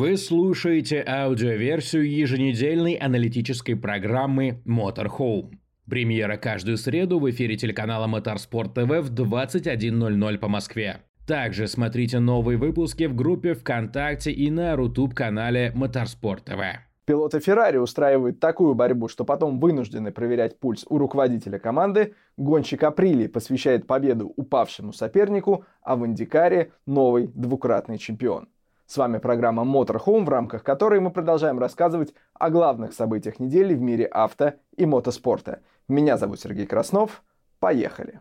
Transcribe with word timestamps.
Вы 0.00 0.16
слушаете 0.16 1.04
аудиоверсию 1.06 2.10
еженедельной 2.10 2.94
аналитической 2.94 3.74
программы 3.74 4.62
Motorhome. 4.64 5.58
Премьера 5.90 6.38
каждую 6.38 6.78
среду 6.78 7.18
в 7.18 7.28
эфире 7.28 7.58
телеканала 7.58 8.08
Motorsport 8.08 8.72
TV 8.72 9.02
в 9.02 9.12
21.00 9.12 10.38
по 10.38 10.48
Москве. 10.48 11.02
Также 11.26 11.66
смотрите 11.66 12.18
новые 12.18 12.56
выпуски 12.56 13.04
в 13.04 13.14
группе 13.14 13.52
ВКонтакте 13.52 14.30
и 14.30 14.50
на 14.50 14.74
Рутуб-канале 14.74 15.70
Motorsport 15.76 16.44
TV. 16.46 16.76
Пилоты 17.04 17.38
Феррари 17.40 17.76
устраивают 17.76 18.40
такую 18.40 18.74
борьбу, 18.74 19.06
что 19.06 19.26
потом 19.26 19.60
вынуждены 19.60 20.12
проверять 20.12 20.58
пульс 20.58 20.86
у 20.88 20.96
руководителя 20.96 21.58
команды, 21.58 22.14
гонщик 22.38 22.84
Априли 22.84 23.26
посвящает 23.26 23.86
победу 23.86 24.32
упавшему 24.34 24.94
сопернику, 24.94 25.66
а 25.82 25.96
в 25.96 26.06
Индикаре 26.06 26.72
новый 26.86 27.26
двукратный 27.26 27.98
чемпион. 27.98 28.48
С 28.90 28.96
вами 28.96 29.18
программа 29.18 29.62
Motorhome, 29.62 30.24
в 30.24 30.28
рамках 30.28 30.64
которой 30.64 30.98
мы 30.98 31.12
продолжаем 31.12 31.60
рассказывать 31.60 32.12
о 32.34 32.50
главных 32.50 32.92
событиях 32.92 33.38
недели 33.38 33.72
в 33.72 33.80
мире 33.80 34.04
авто 34.04 34.54
и 34.76 34.84
мотоспорта. 34.84 35.60
Меня 35.86 36.16
зовут 36.16 36.40
Сергей 36.40 36.66
Краснов. 36.66 37.22
Поехали! 37.60 38.20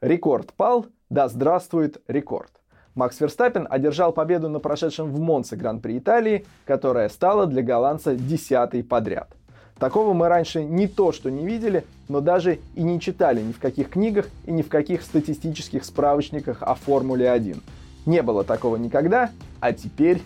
Рекорд 0.00 0.52
пал, 0.54 0.86
да 1.10 1.28
здравствует 1.28 2.02
рекорд. 2.08 2.50
Макс 2.96 3.20
Верстаппин 3.20 3.68
одержал 3.70 4.12
победу 4.12 4.48
на 4.48 4.58
прошедшем 4.58 5.12
в 5.12 5.20
Монце 5.20 5.54
Гран-при 5.54 5.98
Италии, 5.98 6.44
которая 6.64 7.08
стала 7.08 7.46
для 7.46 7.62
голландца 7.62 8.16
десятой 8.16 8.82
подряд– 8.82 9.36
Такого 9.82 10.12
мы 10.12 10.28
раньше 10.28 10.62
не 10.62 10.86
то 10.86 11.10
что 11.10 11.28
не 11.28 11.44
видели, 11.44 11.84
но 12.06 12.20
даже 12.20 12.60
и 12.76 12.84
не 12.84 13.00
читали 13.00 13.42
ни 13.42 13.50
в 13.50 13.58
каких 13.58 13.90
книгах 13.90 14.26
и 14.46 14.52
ни 14.52 14.62
в 14.62 14.68
каких 14.68 15.02
статистических 15.02 15.84
справочниках 15.84 16.58
о 16.62 16.76
Формуле 16.76 17.28
1. 17.28 17.60
Не 18.06 18.22
было 18.22 18.44
такого 18.44 18.76
никогда, 18.76 19.32
а 19.58 19.72
теперь 19.72 20.22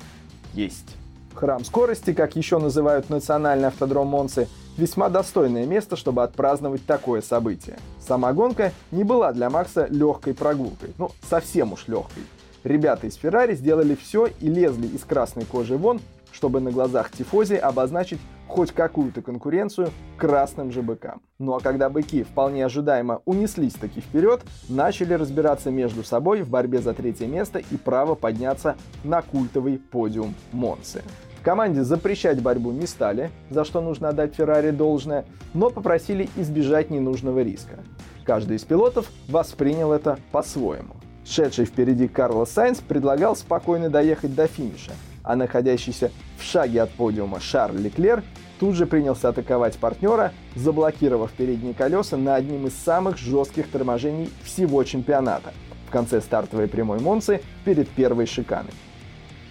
есть. 0.52 0.95
Храм 1.34 1.65
скорости, 1.65 2.12
как 2.12 2.37
еще 2.37 2.59
называют 2.59 3.09
национальный 3.09 3.68
автодром 3.68 4.09
Монцы, 4.09 4.46
весьма 4.77 5.09
достойное 5.09 5.65
место, 5.65 5.96
чтобы 5.96 6.23
отпраздновать 6.23 6.84
такое 6.84 7.23
событие. 7.23 7.79
Сама 8.07 8.34
гонка 8.34 8.73
не 8.90 9.04
была 9.04 9.32
для 9.32 9.49
Макса 9.49 9.87
легкой 9.87 10.34
прогулкой, 10.34 10.90
ну 10.99 11.12
совсем 11.30 11.73
уж 11.73 11.88
легкой. 11.88 12.24
Ребята 12.62 13.07
из 13.07 13.15
Феррари 13.15 13.54
сделали 13.54 13.95
все 13.95 14.27
и 14.27 14.49
лезли 14.49 14.87
из 14.88 15.02
красной 15.04 15.46
кожи 15.46 15.79
вон, 15.79 16.02
чтобы 16.37 16.60
на 16.60 16.70
глазах 16.70 17.10
тифози 17.10 17.54
обозначить 17.54 18.20
хоть 18.46 18.70
какую-то 18.70 19.23
конкуренцию 19.23 19.88
красным 20.18 20.70
же 20.70 20.82
быкам. 20.82 21.23
Ну 21.38 21.54
а 21.54 21.60
когда 21.60 21.88
быки 21.88 22.24
вполне 22.24 22.66
ожидаемо 22.66 23.23
унеслись 23.24 23.73
таки 23.73 24.01
вперед, 24.01 24.43
начали 24.68 25.15
разбираться 25.15 25.70
между 25.70 26.04
собой 26.04 26.43
в 26.43 26.51
борьбе 26.51 26.80
за 26.80 26.93
третье 26.93 27.26
место 27.26 27.59
и 27.59 27.76
право 27.76 28.15
подняться 28.15 28.76
на 29.02 29.23
культовый 29.23 29.78
подиум 29.78 30.34
Монцы. 30.52 31.02
Команде 31.43 31.84
запрещать 31.84 32.43
борьбу 32.43 32.71
не 32.71 32.87
стали, 32.87 33.30
за 33.48 33.65
что 33.65 33.80
нужно 33.80 34.10
отдать 34.10 34.34
Феррари 34.34 34.73
должное, 34.73 35.24
но 35.54 35.71
попросили 35.71 36.28
избежать 36.37 36.90
ненужного 36.90 37.43
риска. 37.43 37.78
Каждый 38.24 38.59
из 38.59 38.65
пилотов 38.65 39.10
воспринял 39.28 39.93
это 39.93 40.18
по-своему. 40.32 40.96
Шедший 41.24 41.65
впереди 41.65 42.09
Карлос 42.09 42.50
Сайнс 42.50 42.80
предлагал 42.80 43.37
спокойно 43.37 43.88
доехать 43.88 44.34
до 44.34 44.46
финиша, 44.46 44.93
а 45.27 45.37
находящийся 45.37 46.10
в 46.38 46.43
шаге 46.43 46.80
от 46.80 46.91
подиума 46.93 47.41
Шарль 47.41 47.79
Леклер 47.79 48.23
тут 48.59 48.74
же 48.74 48.87
принялся 48.87 49.29
атаковать 49.29 49.77
партнера, 49.77 50.33
заблокировав 50.55 51.33
передние 51.33 51.74
колеса 51.74 52.16
на 52.16 52.37
одним 52.37 52.66
из 52.68 52.74
самых 52.74 53.18
жестких 53.18 53.68
торможений 53.68 54.30
всего 54.45 54.83
чемпионата 54.85 55.52
в 55.88 55.91
конце 55.91 56.21
стартовой 56.21 56.68
прямой 56.68 57.01
Монцы 57.01 57.43
перед 57.65 57.88
первой 57.88 58.27
шиканой. 58.27 58.73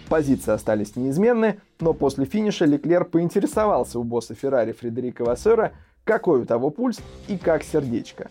Позиции 0.10 0.52
остались 0.52 0.96
неизменны, 0.96 1.60
но 1.80 1.94
после 1.94 2.26
финиша 2.26 2.66
Леклер 2.66 3.06
поинтересовался 3.06 4.00
у 4.00 4.04
босса 4.04 4.34
Феррари 4.34 4.72
Фредерика 4.72 5.24
Вассера, 5.26 5.74
какой 6.04 6.42
у 6.42 6.46
того 6.46 6.70
пульс 6.70 7.00
и 7.28 7.38
как 7.38 7.64
сердечко. 7.64 8.30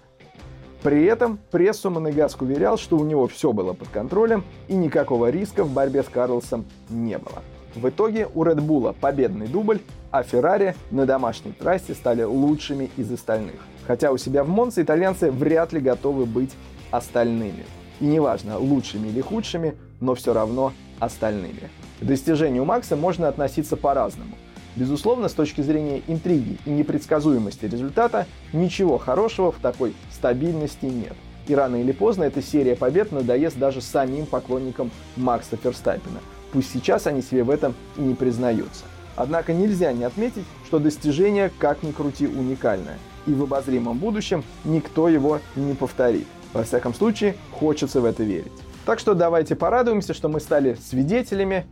При 0.85 1.07
этом 1.07 1.39
прессу 1.51 1.89
Монегаск 1.89 2.43
уверял, 2.43 2.77
что 2.77 2.99
у 2.99 3.05
него 3.05 3.27
все 3.27 3.55
было 3.55 3.73
под 3.73 3.89
контролем 3.89 4.45
и 4.69 4.75
никакого 4.75 5.31
риска 5.31 5.65
в 5.65 5.73
борьбе 5.73 6.03
с 6.03 6.09
Карлсом 6.11 6.67
не 6.91 7.17
было. 7.17 7.43
В 7.75 7.89
итоге 7.89 8.29
у 8.35 8.45
Bull 8.45 8.95
победный 9.01 9.47
дубль, 9.47 9.81
а 10.11 10.21
Ferrari 10.21 10.77
на 10.91 11.07
домашней 11.07 11.53
трассе 11.53 11.95
стали 11.95 12.23
лучшими 12.23 12.91
из 12.99 13.11
остальных. 13.11 13.57
Хотя 13.87 14.13
у 14.13 14.19
себя 14.19 14.45
в 14.45 14.49
Монце 14.51 14.83
итальянцы 14.83 15.31
вряд 15.31 15.73
ли 15.73 15.81
готовы 15.81 16.27
быть 16.27 16.53
остальными. 16.91 17.65
И 17.99 18.05
неважно, 18.05 18.59
лучшими 18.59 19.09
или 19.09 19.23
худшими, 19.23 19.77
но 20.01 20.15
все 20.15 20.35
равно 20.35 20.75
остальными. 21.01 21.71
К 22.03 22.05
достижению 22.05 22.67
Макса 22.67 22.95
можно 22.95 23.29
относиться 23.29 23.79
по-разному. 23.79 24.37
Безусловно, 24.77 25.29
с 25.29 25.33
точки 25.33 25.61
зрения 25.61 26.03
интриги 26.09 26.59
и 26.65 26.71
непредсказуемости 26.71 27.67
результата, 27.67 28.27
ничего 28.53 28.99
хорошего 28.99 29.53
в 29.53 29.57
такой 29.57 29.95
стабильности 30.11 30.87
нет. 30.87 31.15
И 31.47 31.55
рано 31.55 31.77
или 31.77 31.93
поздно 31.93 32.25
эта 32.25 32.43
серия 32.43 32.75
побед 32.75 33.13
надоест 33.13 33.59
даже 33.59 33.81
самим 33.81 34.27
поклонникам 34.27 34.91
Макса 35.17 35.57
Ферстаппина. 35.57 36.21
Пусть 36.53 36.73
сейчас 36.73 37.07
они 37.07 37.23
себе 37.23 37.45
в 37.45 37.51
этом 37.51 37.75
и 37.97 38.01
не 38.01 38.15
признаются. 38.15 38.85
Однако 39.17 39.53
нельзя 39.53 39.93
не 39.93 40.05
отметить, 40.05 40.45
что 40.67 40.79
достижение, 40.79 41.51
как 41.59 41.83
ни 41.83 41.93
крути, 41.93 42.27
уникальное. 42.27 42.99
И 43.27 43.33
в 43.33 43.43
обозримом 43.43 43.99
будущем 43.99 44.43
никто 44.65 45.09
его 45.09 45.41
не 45.55 45.75
повторит. 45.75 46.27
Во 46.53 46.65
всяком 46.65 46.95
случае, 46.95 47.37
хочется 47.53 48.01
в 48.01 48.05
это 48.05 48.23
верить. 48.23 48.53
Так 48.87 48.99
что 48.99 49.15
давайте 49.15 49.55
порадуемся, 49.55 50.15
что 50.15 50.29
мы 50.29 50.41
стали 50.41 50.75
свидетелями 50.75 51.67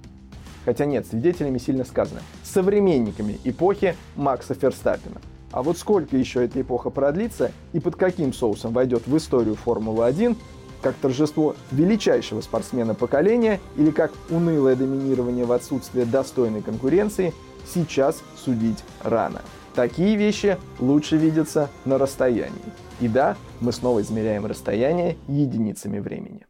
хотя 0.65 0.85
нет, 0.85 1.07
свидетелями 1.07 1.59
сильно 1.59 1.85
сказано, 1.85 2.21
современниками 2.45 3.39
эпохи 3.45 3.97
Макса 4.17 4.55
Ферстаппина. 4.55 5.21
А 5.51 5.63
вот 5.63 5.77
сколько 5.77 6.17
еще 6.17 6.45
эта 6.45 6.61
эпоха 6.61 6.91
продлится 6.91 7.53
и 7.73 7.81
под 7.81 7.97
каким 7.97 8.33
соусом 8.33 8.73
войдет 8.73 9.07
в 9.07 9.17
историю 9.17 9.55
Формулы-1, 9.55 10.37
как 10.81 10.97
торжество 10.97 11.55
величайшего 11.71 12.41
спортсмена 12.41 12.95
поколения 12.95 13.61
или 13.77 13.91
как 13.91 14.13
унылое 14.31 14.75
доминирование 14.75 15.45
в 15.45 15.53
отсутствие 15.53 16.07
достойной 16.07 16.63
конкуренции, 16.63 17.33
сейчас 17.67 18.23
судить 18.37 18.83
рано. 19.03 19.43
Такие 19.75 20.17
вещи 20.17 20.59
лучше 20.81 21.17
видятся 21.17 21.71
на 21.85 21.99
расстоянии. 21.99 22.53
И 23.01 23.09
да, 23.09 23.37
мы 23.61 23.73
снова 23.73 24.03
измеряем 24.03 24.45
расстояние 24.45 25.17
единицами 25.29 25.99
времени. 25.99 26.47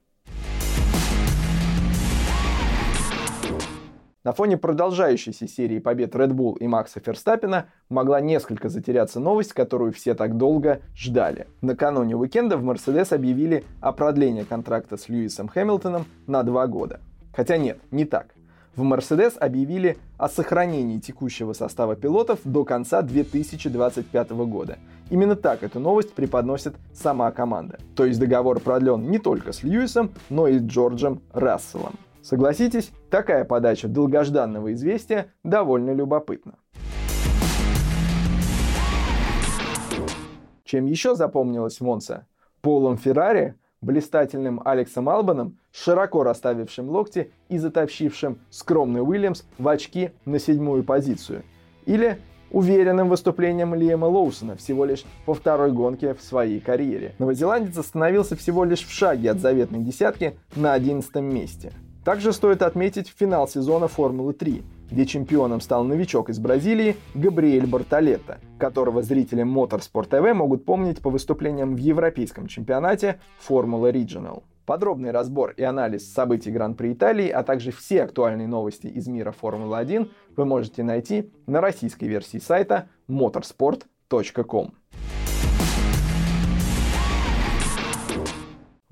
На 4.24 4.32
фоне 4.32 4.56
продолжающейся 4.56 5.48
серии 5.48 5.80
побед 5.80 6.14
Red 6.14 6.30
Bull 6.30 6.56
и 6.58 6.68
Макса 6.68 7.00
Ферстаппина 7.00 7.66
могла 7.88 8.20
несколько 8.20 8.68
затеряться 8.68 9.18
новость, 9.18 9.52
которую 9.52 9.92
все 9.92 10.14
так 10.14 10.36
долго 10.36 10.80
ждали. 10.94 11.48
Накануне 11.60 12.14
уикенда 12.14 12.56
в 12.56 12.64
Mercedes 12.64 13.12
объявили 13.12 13.64
о 13.80 13.90
продлении 13.90 14.44
контракта 14.44 14.96
с 14.96 15.08
Льюисом 15.08 15.48
Хэмилтоном 15.48 16.04
на 16.28 16.44
два 16.44 16.68
года. 16.68 17.00
Хотя 17.34 17.56
нет, 17.56 17.80
не 17.90 18.04
так. 18.04 18.36
В 18.76 18.84
Mercedes 18.84 19.36
объявили 19.38 19.98
о 20.18 20.28
сохранении 20.28 21.00
текущего 21.00 21.52
состава 21.52 21.96
пилотов 21.96 22.38
до 22.44 22.64
конца 22.64 23.02
2025 23.02 24.30
года. 24.30 24.78
Именно 25.10 25.34
так 25.34 25.64
эту 25.64 25.80
новость 25.80 26.14
преподносит 26.14 26.76
сама 26.94 27.32
команда. 27.32 27.80
То 27.96 28.06
есть 28.06 28.20
договор 28.20 28.60
продлен 28.60 29.10
не 29.10 29.18
только 29.18 29.52
с 29.52 29.64
Льюисом, 29.64 30.12
но 30.30 30.46
и 30.46 30.60
с 30.60 30.62
Джорджем 30.62 31.22
Расселом. 31.32 31.98
Согласитесь, 32.22 32.92
такая 33.10 33.44
подача 33.44 33.88
долгожданного 33.88 34.72
известия 34.74 35.32
довольно 35.42 35.90
любопытна. 35.92 36.54
Чем 40.64 40.86
еще 40.86 41.16
запомнилась 41.16 41.80
Монса? 41.80 42.26
Полом 42.60 42.96
Феррари, 42.96 43.56
блистательным 43.80 44.62
Алексом 44.64 45.08
Албаном, 45.08 45.58
широко 45.72 46.22
расставившим 46.22 46.88
локти 46.88 47.32
и 47.48 47.58
затащившим 47.58 48.38
скромный 48.50 49.02
Уильямс 49.02 49.42
в 49.58 49.66
очки 49.66 50.12
на 50.24 50.38
седьмую 50.38 50.84
позицию. 50.84 51.42
Или 51.86 52.18
уверенным 52.52 53.08
выступлением 53.08 53.74
Лиэма 53.74 54.06
Лоусона 54.06 54.54
всего 54.54 54.84
лишь 54.84 55.04
по 55.26 55.34
второй 55.34 55.72
гонке 55.72 56.14
в 56.14 56.22
своей 56.22 56.60
карьере. 56.60 57.16
Новозеландец 57.18 57.76
остановился 57.76 58.36
всего 58.36 58.62
лишь 58.62 58.86
в 58.86 58.92
шаге 58.92 59.32
от 59.32 59.40
заветной 59.40 59.80
десятки 59.80 60.38
на 60.54 60.72
одиннадцатом 60.72 61.24
месте– 61.24 61.72
также 62.04 62.32
стоит 62.32 62.62
отметить 62.62 63.08
финал 63.08 63.46
сезона 63.48 63.88
Формулы-3, 63.88 64.62
где 64.90 65.06
чемпионом 65.06 65.60
стал 65.60 65.84
новичок 65.84 66.28
из 66.30 66.38
Бразилии 66.38 66.96
Габриэль 67.14 67.66
Бартолетто, 67.66 68.38
которого 68.58 69.02
зрители 69.02 69.44
Motorsport 69.44 70.08
TV 70.08 70.34
могут 70.34 70.64
помнить 70.64 71.00
по 71.00 71.10
выступлениям 71.10 71.74
в 71.74 71.78
европейском 71.78 72.46
чемпионате 72.46 73.20
Формула 73.38 73.90
Regional. 73.90 74.42
Подробный 74.66 75.10
разбор 75.10 75.54
и 75.56 75.62
анализ 75.62 76.12
событий 76.12 76.50
Гран-при 76.50 76.92
Италии, 76.92 77.28
а 77.28 77.42
также 77.42 77.72
все 77.72 78.04
актуальные 78.04 78.46
новости 78.46 78.86
из 78.86 79.08
мира 79.08 79.32
Формулы-1 79.32 80.08
вы 80.36 80.44
можете 80.44 80.84
найти 80.84 81.32
на 81.46 81.60
российской 81.60 82.04
версии 82.04 82.38
сайта 82.38 82.88
motorsport.com. 83.08 84.72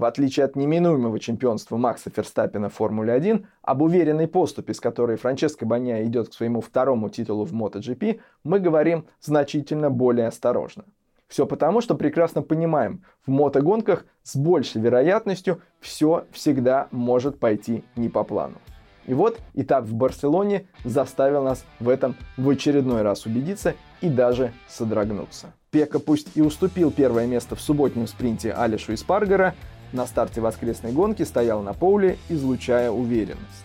В 0.00 0.06
отличие 0.06 0.46
от 0.46 0.56
неминуемого 0.56 1.20
чемпионства 1.20 1.76
Макса 1.76 2.08
Ферстаппина 2.08 2.70
в 2.70 2.72
Формуле 2.72 3.12
1, 3.12 3.46
об 3.60 3.82
уверенной 3.82 4.28
поступе, 4.28 4.72
с 4.72 4.80
которой 4.80 5.18
Франческо 5.18 5.66
Банья 5.66 6.02
идет 6.06 6.30
к 6.30 6.32
своему 6.32 6.62
второму 6.62 7.10
титулу 7.10 7.44
в 7.44 7.52
MotoGP, 7.52 8.18
мы 8.42 8.60
говорим 8.60 9.04
значительно 9.20 9.90
более 9.90 10.28
осторожно. 10.28 10.86
Все 11.28 11.44
потому, 11.44 11.82
что 11.82 11.96
прекрасно 11.96 12.40
понимаем, 12.40 13.04
в 13.26 13.30
мотогонках 13.30 14.06
с 14.22 14.36
большей 14.36 14.80
вероятностью 14.80 15.60
все 15.80 16.24
всегда 16.32 16.88
может 16.92 17.38
пойти 17.38 17.84
не 17.94 18.08
по 18.08 18.24
плану. 18.24 18.56
И 19.04 19.12
вот 19.12 19.38
этап 19.52 19.84
в 19.84 19.92
Барселоне 19.92 20.66
заставил 20.82 21.42
нас 21.42 21.66
в 21.78 21.90
этом 21.90 22.16
в 22.38 22.48
очередной 22.48 23.02
раз 23.02 23.26
убедиться 23.26 23.74
и 24.00 24.08
даже 24.08 24.54
содрогнуться. 24.66 25.52
Пекко 25.70 25.98
пусть 25.98 26.36
и 26.36 26.42
уступил 26.42 26.90
первое 26.90 27.26
место 27.26 27.54
в 27.54 27.60
субботнем 27.60 28.06
спринте 28.06 28.52
Алешу 28.52 28.92
Эспаргаро, 28.92 29.54
на 29.92 30.06
старте 30.06 30.40
воскресной 30.40 30.92
гонки 30.92 31.22
стоял 31.22 31.62
на 31.62 31.72
поле, 31.74 32.18
излучая 32.28 32.90
уверенность. 32.90 33.64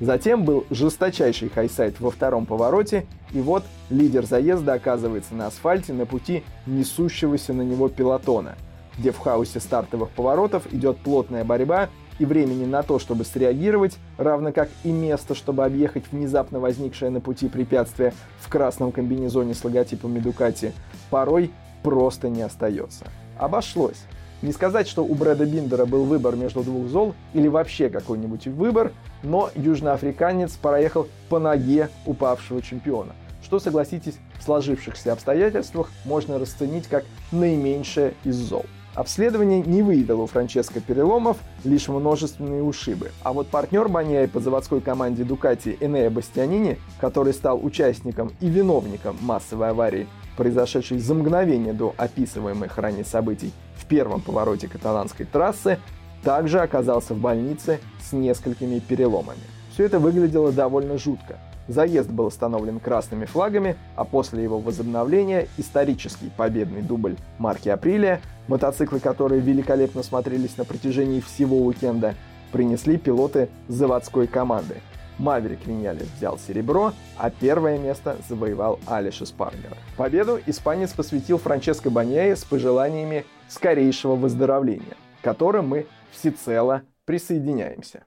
Затем 0.00 0.44
был 0.44 0.66
жесточайший 0.70 1.48
highside 1.48 2.00
во 2.00 2.10
втором 2.10 2.44
повороте, 2.44 3.06
и 3.32 3.40
вот 3.40 3.64
лидер 3.88 4.26
заезда 4.26 4.74
оказывается 4.74 5.34
на 5.34 5.46
асфальте 5.46 5.94
на 5.94 6.04
пути 6.04 6.44
несущегося 6.66 7.54
на 7.54 7.62
него 7.62 7.88
пелотона, 7.88 8.56
где 8.98 9.10
в 9.10 9.18
хаосе 9.18 9.58
стартовых 9.58 10.10
поворотов 10.10 10.72
идет 10.72 10.98
плотная 10.98 11.44
борьба, 11.44 11.88
и 12.18 12.24
времени 12.24 12.64
на 12.64 12.82
то, 12.82 12.98
чтобы 12.98 13.24
среагировать, 13.24 13.98
равно 14.16 14.52
как 14.52 14.68
и 14.84 14.90
место, 14.90 15.34
чтобы 15.34 15.64
объехать 15.64 16.04
внезапно 16.10 16.60
возникшее 16.60 17.10
на 17.10 17.20
пути 17.20 17.48
препятствие 17.48 18.14
в 18.40 18.48
красном 18.48 18.92
комбинезоне 18.92 19.54
с 19.54 19.62
логотипом 19.64 20.20
Дукати, 20.20 20.72
порой 21.10 21.50
просто 21.82 22.28
не 22.28 22.42
остается. 22.42 23.04
Обошлось. 23.38 24.02
Не 24.42 24.52
сказать, 24.52 24.86
что 24.86 25.02
у 25.02 25.14
Брэда 25.14 25.46
Биндера 25.46 25.86
был 25.86 26.04
выбор 26.04 26.36
между 26.36 26.62
двух 26.62 26.88
зол 26.88 27.14
или 27.32 27.48
вообще 27.48 27.88
какой-нибудь 27.88 28.46
выбор, 28.48 28.92
но 29.22 29.50
южноафриканец 29.54 30.52
проехал 30.52 31.08
по 31.30 31.38
ноге 31.38 31.88
упавшего 32.04 32.60
чемпиона, 32.60 33.14
что, 33.42 33.58
согласитесь, 33.58 34.18
в 34.38 34.42
сложившихся 34.42 35.12
обстоятельствах 35.12 35.90
можно 36.04 36.38
расценить 36.38 36.86
как 36.86 37.04
наименьшее 37.32 38.12
из 38.24 38.36
зол. 38.36 38.66
Обследование 38.94 39.62
не 39.62 39.82
выявило 39.82 40.22
у 40.22 40.26
Франческо 40.26 40.80
переломов, 40.80 41.36
лишь 41.64 41.88
множественные 41.88 42.62
ушибы. 42.62 43.10
А 43.22 43.34
вот 43.34 43.48
партнер 43.48 43.88
Баньяи 43.88 44.24
по 44.26 44.40
заводской 44.40 44.80
команде 44.80 45.22
Дукати 45.22 45.76
Энея 45.80 46.08
Бастианини, 46.08 46.78
который 46.98 47.34
стал 47.34 47.62
участником 47.62 48.32
и 48.40 48.48
виновником 48.48 49.18
массовой 49.20 49.70
аварии, 49.70 50.06
произошедшей 50.38 50.98
за 50.98 51.14
мгновение 51.14 51.74
до 51.74 51.94
описываемых 51.98 52.78
ранее 52.78 53.04
событий 53.04 53.52
в 53.86 53.88
первом 53.88 54.20
повороте 54.20 54.66
каталанской 54.66 55.26
трассы, 55.26 55.78
также 56.24 56.60
оказался 56.60 57.14
в 57.14 57.18
больнице 57.18 57.78
с 58.02 58.12
несколькими 58.12 58.80
переломами. 58.80 59.38
Все 59.72 59.84
это 59.84 60.00
выглядело 60.00 60.50
довольно 60.50 60.98
жутко. 60.98 61.38
Заезд 61.68 62.10
был 62.10 62.26
остановлен 62.26 62.80
красными 62.80 63.26
флагами, 63.26 63.76
а 63.94 64.04
после 64.04 64.42
его 64.42 64.58
возобновления 64.58 65.46
исторический 65.56 66.30
победный 66.36 66.82
дубль 66.82 67.16
марки 67.38 67.68
Априлия, 67.68 68.20
мотоциклы, 68.48 68.98
которые 68.98 69.40
великолепно 69.40 70.02
смотрелись 70.02 70.56
на 70.56 70.64
протяжении 70.64 71.20
всего 71.20 71.58
уикенда, 71.58 72.14
принесли 72.52 72.96
пилоты 72.96 73.48
заводской 73.68 74.26
команды. 74.26 74.76
Маверик 75.18 75.66
Виньялес 75.66 76.08
взял 76.16 76.38
серебро, 76.38 76.92
а 77.16 77.30
первое 77.30 77.78
место 77.78 78.16
завоевал 78.28 78.78
Алиш 78.86 79.18
Спаргера. 79.24 79.76
Победу 79.96 80.38
испанец 80.46 80.92
посвятил 80.92 81.38
Франческо 81.38 81.90
Баньяе 81.90 82.36
с 82.36 82.44
пожеланиями 82.44 83.24
скорейшего 83.48 84.14
выздоровления, 84.14 84.96
к 85.20 85.24
которым 85.24 85.68
мы 85.68 85.86
всецело 86.12 86.82
присоединяемся. 87.06 88.04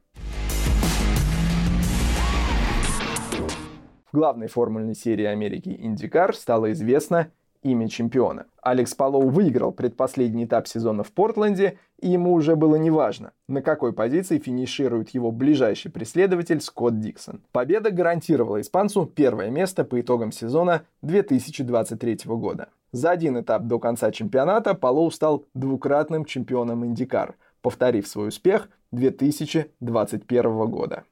В 4.12 4.16
главной 4.18 4.48
формульной 4.48 4.96
серии 4.96 5.26
Америки 5.26 5.70
IndyCar 5.70 6.34
стало 6.34 6.72
известно 6.72 7.32
имя 7.64 7.88
чемпиона. 7.90 8.46
Алекс 8.62 8.94
Палоу 8.94 9.30
выиграл 9.30 9.72
предпоследний 9.72 10.46
этап 10.46 10.68
сезона 10.68 11.04
в 11.04 11.12
Портленде, 11.12 11.78
и 12.00 12.10
ему 12.10 12.34
уже 12.34 12.56
было 12.56 12.76
неважно, 12.76 13.32
на 13.48 13.62
какой 13.62 13.94
позиции 13.94 14.38
финиширует 14.38 15.10
его 15.10 15.32
ближайший 15.32 15.92
преследователь 15.92 16.62
Скотт 16.62 17.00
Диксон. 17.00 17.42
Победа 17.52 17.92
гарантировала 17.92 18.62
испанцу 18.62 19.06
первое 19.06 19.50
место 19.50 19.84
по 19.84 20.00
итогам 20.00 20.32
сезона 20.32 20.84
2023 21.02 22.20
года. 22.26 22.70
За 22.92 23.12
один 23.12 23.40
этап 23.40 23.64
до 23.64 23.80
конца 23.80 24.12
чемпионата 24.12 24.74
Палоу 24.74 25.12
стал 25.12 25.46
двукратным 25.54 26.26
чемпионом 26.26 26.84
IndyCar, 26.84 27.34
повторив 27.62 28.08
свой 28.08 28.30
успех 28.30 28.70
2021 28.92 30.66
года. 30.68 31.04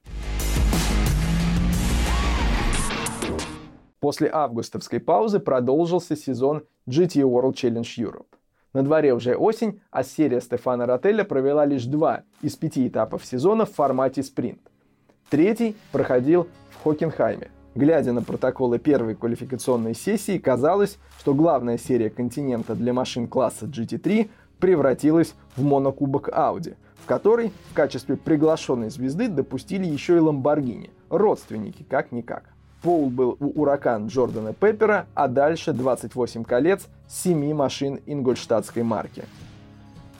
После 4.07 4.29
августовской 4.31 5.01
паузы 5.01 5.37
продолжился 5.37 6.15
сезон 6.15 6.63
GT 6.87 7.23
World 7.23 7.55
Challenge 7.55 7.81
Europe. 7.97 8.27
На 8.71 8.81
дворе 8.81 9.13
уже 9.13 9.35
осень, 9.35 9.81
а 9.91 10.01
серия 10.05 10.39
Стефана 10.39 10.85
Ротеля 10.85 11.25
провела 11.25 11.65
лишь 11.65 11.83
два 11.83 12.23
из 12.41 12.55
пяти 12.55 12.87
этапов 12.87 13.25
сезона 13.25 13.65
в 13.65 13.73
формате 13.73 14.23
спринт. 14.23 14.61
Третий 15.29 15.75
проходил 15.91 16.47
в 16.69 16.83
Хокенхайме. 16.85 17.51
Глядя 17.75 18.13
на 18.13 18.21
протоколы 18.21 18.79
первой 18.79 19.13
квалификационной 19.13 19.93
сессии, 19.93 20.37
казалось, 20.37 20.99
что 21.19 21.33
главная 21.33 21.77
серия 21.77 22.09
континента 22.09 22.75
для 22.75 22.93
машин 22.93 23.27
класса 23.27 23.65
GT3 23.65 24.29
превратилась 24.57 25.35
в 25.57 25.65
монокубок 25.65 26.29
Audi, 26.29 26.77
в 26.95 27.07
который 27.07 27.51
в 27.71 27.73
качестве 27.73 28.15
приглашенной 28.15 28.89
звезды 28.89 29.27
допустили 29.27 29.85
еще 29.85 30.15
и 30.15 30.21
Ламборгини, 30.21 30.91
родственники 31.09 31.83
как-никак. 31.83 32.53
Пол 32.87 33.09
был 33.09 33.35
у 33.41 33.61
уракан 33.61 34.07
Джордана 34.07 34.53
Пеппера, 34.53 35.07
а 35.13 35.27
дальше 35.27 35.73
28 35.73 36.45
колец 36.45 36.87
7 37.09 37.53
машин 37.53 37.99
ингольштадтской 38.05 38.81
марки. 38.81 39.25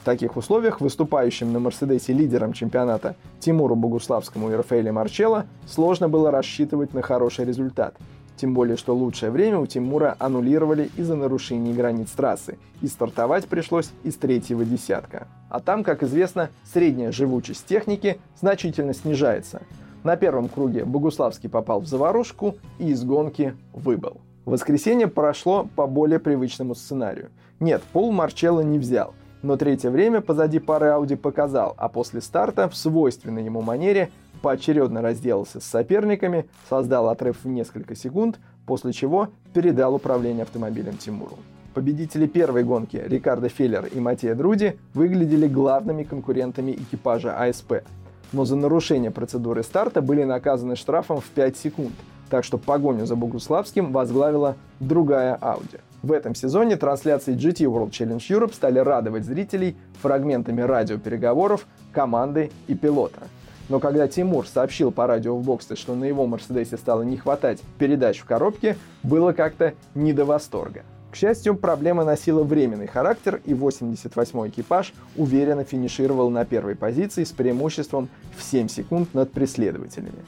В 0.02 0.04
таких 0.04 0.36
условиях 0.36 0.82
выступающим 0.82 1.50
на 1.50 1.60
Мерседесе 1.60 2.12
лидером 2.12 2.52
чемпионата 2.52 3.16
Тимуру 3.40 3.74
Богуславскому 3.74 4.50
и 4.50 4.54
Рафаэле 4.54 4.92
Марчелло 4.92 5.46
сложно 5.66 6.10
было 6.10 6.30
рассчитывать 6.30 6.92
на 6.92 7.00
хороший 7.00 7.46
результат. 7.46 7.94
Тем 8.36 8.52
более, 8.52 8.76
что 8.76 8.94
лучшее 8.94 9.30
время 9.30 9.60
у 9.60 9.66
Тимура 9.66 10.14
аннулировали 10.18 10.90
из-за 10.94 11.16
нарушений 11.16 11.72
границ 11.72 12.10
трассы, 12.10 12.58
и 12.82 12.86
стартовать 12.86 13.46
пришлось 13.46 13.92
из 14.04 14.16
третьего 14.16 14.66
десятка. 14.66 15.26
А 15.48 15.60
там, 15.60 15.82
как 15.82 16.02
известно, 16.02 16.50
средняя 16.70 17.12
живучесть 17.12 17.64
техники 17.64 18.20
значительно 18.38 18.92
снижается– 18.92 19.62
на 20.04 20.16
первом 20.16 20.48
круге 20.48 20.84
Богуславский 20.84 21.48
попал 21.48 21.80
в 21.80 21.86
заварушку 21.86 22.56
и 22.78 22.90
из 22.90 23.04
гонки 23.04 23.54
выбыл. 23.72 24.20
Воскресенье 24.44 25.08
прошло 25.08 25.68
по 25.76 25.86
более 25.86 26.18
привычному 26.18 26.74
сценарию. 26.74 27.30
Нет, 27.60 27.82
пол 27.92 28.12
Марчелло 28.12 28.60
не 28.60 28.78
взял, 28.78 29.14
но 29.42 29.56
третье 29.56 29.90
время 29.90 30.20
позади 30.20 30.58
пары 30.58 30.86
Ауди 30.86 31.16
показал, 31.16 31.74
а 31.76 31.88
после 31.88 32.20
старта 32.20 32.68
в 32.68 32.76
свойственной 32.76 33.44
ему 33.44 33.60
манере 33.60 34.10
поочередно 34.40 35.02
разделался 35.02 35.60
с 35.60 35.64
соперниками, 35.64 36.46
создал 36.68 37.08
отрыв 37.08 37.44
в 37.44 37.48
несколько 37.48 37.94
секунд, 37.94 38.38
после 38.66 38.92
чего 38.92 39.28
передал 39.52 39.94
управление 39.94 40.44
автомобилем 40.44 40.96
Тимуру. 40.96 41.36
Победители 41.74 42.26
первой 42.26 42.64
гонки 42.64 42.96
Рикардо 42.96 43.48
Феллер 43.48 43.86
и 43.86 44.00
Матея 44.00 44.34
Друди 44.34 44.78
выглядели 44.94 45.46
главными 45.46 46.04
конкурентами 46.04 46.72
экипажа 46.72 47.36
АСП– 47.36 47.82
но 48.32 48.44
за 48.44 48.56
нарушение 48.56 49.10
процедуры 49.10 49.62
старта 49.62 50.02
были 50.02 50.24
наказаны 50.24 50.76
штрафом 50.76 51.20
в 51.20 51.26
5 51.26 51.56
секунд, 51.56 51.92
так 52.30 52.44
что 52.44 52.58
погоню 52.58 53.06
за 53.06 53.16
Богуславским 53.16 53.92
возглавила 53.92 54.56
другая 54.80 55.36
Audi. 55.40 55.80
В 56.02 56.12
этом 56.12 56.34
сезоне 56.34 56.76
трансляции 56.76 57.34
GT 57.34 57.64
World 57.64 57.90
Challenge 57.90 58.18
Europe 58.18 58.54
стали 58.54 58.78
радовать 58.78 59.24
зрителей 59.24 59.76
фрагментами 60.00 60.60
радиопереговоров 60.60 61.66
команды 61.92 62.52
и 62.68 62.74
пилота. 62.74 63.22
Но 63.68 63.80
когда 63.80 64.08
Тимур 64.08 64.46
сообщил 64.46 64.92
по 64.92 65.06
радио 65.06 65.36
в 65.36 65.42
боксе, 65.42 65.76
что 65.76 65.94
на 65.94 66.04
его 66.04 66.26
Мерседесе 66.26 66.76
стало 66.76 67.02
не 67.02 67.16
хватать 67.16 67.60
передач 67.78 68.18
в 68.20 68.24
коробке, 68.24 68.76
было 69.02 69.32
как-то 69.32 69.74
не 69.94 70.12
до 70.12 70.24
восторга. 70.24 70.84
Счастью, 71.18 71.56
проблема 71.56 72.04
носила 72.04 72.44
временный 72.44 72.86
характер, 72.86 73.40
и 73.44 73.52
88-й 73.52 74.50
экипаж 74.50 74.94
уверенно 75.16 75.64
финишировал 75.64 76.30
на 76.30 76.44
первой 76.44 76.76
позиции 76.76 77.24
с 77.24 77.32
преимуществом 77.32 78.08
в 78.36 78.42
7 78.44 78.68
секунд 78.68 79.14
над 79.14 79.32
преследователями. 79.32 80.24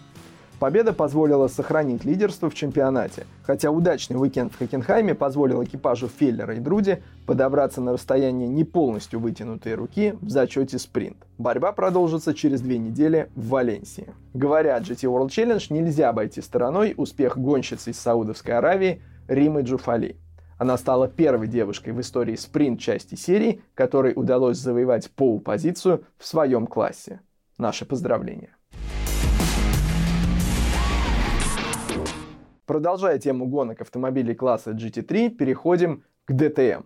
Победа 0.58 0.92
позволила 0.92 1.46
сохранить 1.46 2.04
лидерство 2.04 2.50
в 2.50 2.54
чемпионате, 2.54 3.28
хотя 3.44 3.70
удачный 3.70 4.20
уикенд 4.20 4.52
в 4.52 4.58
Хокенхайме 4.58 5.14
позволил 5.14 5.62
экипажу 5.62 6.08
Феллера 6.08 6.56
и 6.56 6.58
Друди 6.58 6.98
подобраться 7.24 7.80
на 7.80 7.92
расстояние 7.92 8.48
не 8.48 8.64
полностью 8.64 9.20
вытянутой 9.20 9.76
руки 9.76 10.16
в 10.20 10.28
зачете 10.28 10.80
спринт. 10.80 11.18
Борьба 11.38 11.70
продолжится 11.70 12.34
через 12.34 12.62
две 12.62 12.78
недели 12.78 13.30
в 13.36 13.50
Валенсии. 13.50 14.08
Говоря 14.34 14.74
о 14.74 14.80
GT 14.80 15.04
World 15.04 15.28
Challenge, 15.28 15.64
нельзя 15.72 16.08
обойти 16.08 16.42
стороной 16.42 16.94
успех 16.96 17.38
гонщицы 17.38 17.92
из 17.92 18.00
Саудовской 18.00 18.54
Аравии 18.54 19.00
Римы 19.28 19.62
Джуфали. 19.62 20.16
Она 20.60 20.76
стала 20.76 21.08
первой 21.08 21.48
девушкой 21.48 21.94
в 21.94 22.02
истории 22.02 22.36
спринт-части 22.36 23.14
серии, 23.14 23.62
которой 23.72 24.12
удалось 24.14 24.58
завоевать 24.58 25.10
пол-позицию 25.10 26.04
в 26.18 26.26
своем 26.26 26.66
классе. 26.66 27.20
Наши 27.56 27.86
поздравления. 27.86 28.54
Продолжая 32.66 33.18
тему 33.18 33.46
гонок 33.46 33.80
автомобилей 33.80 34.34
класса 34.34 34.72
GT3, 34.72 35.30
переходим 35.30 36.04
к 36.26 36.32
DTM. 36.32 36.84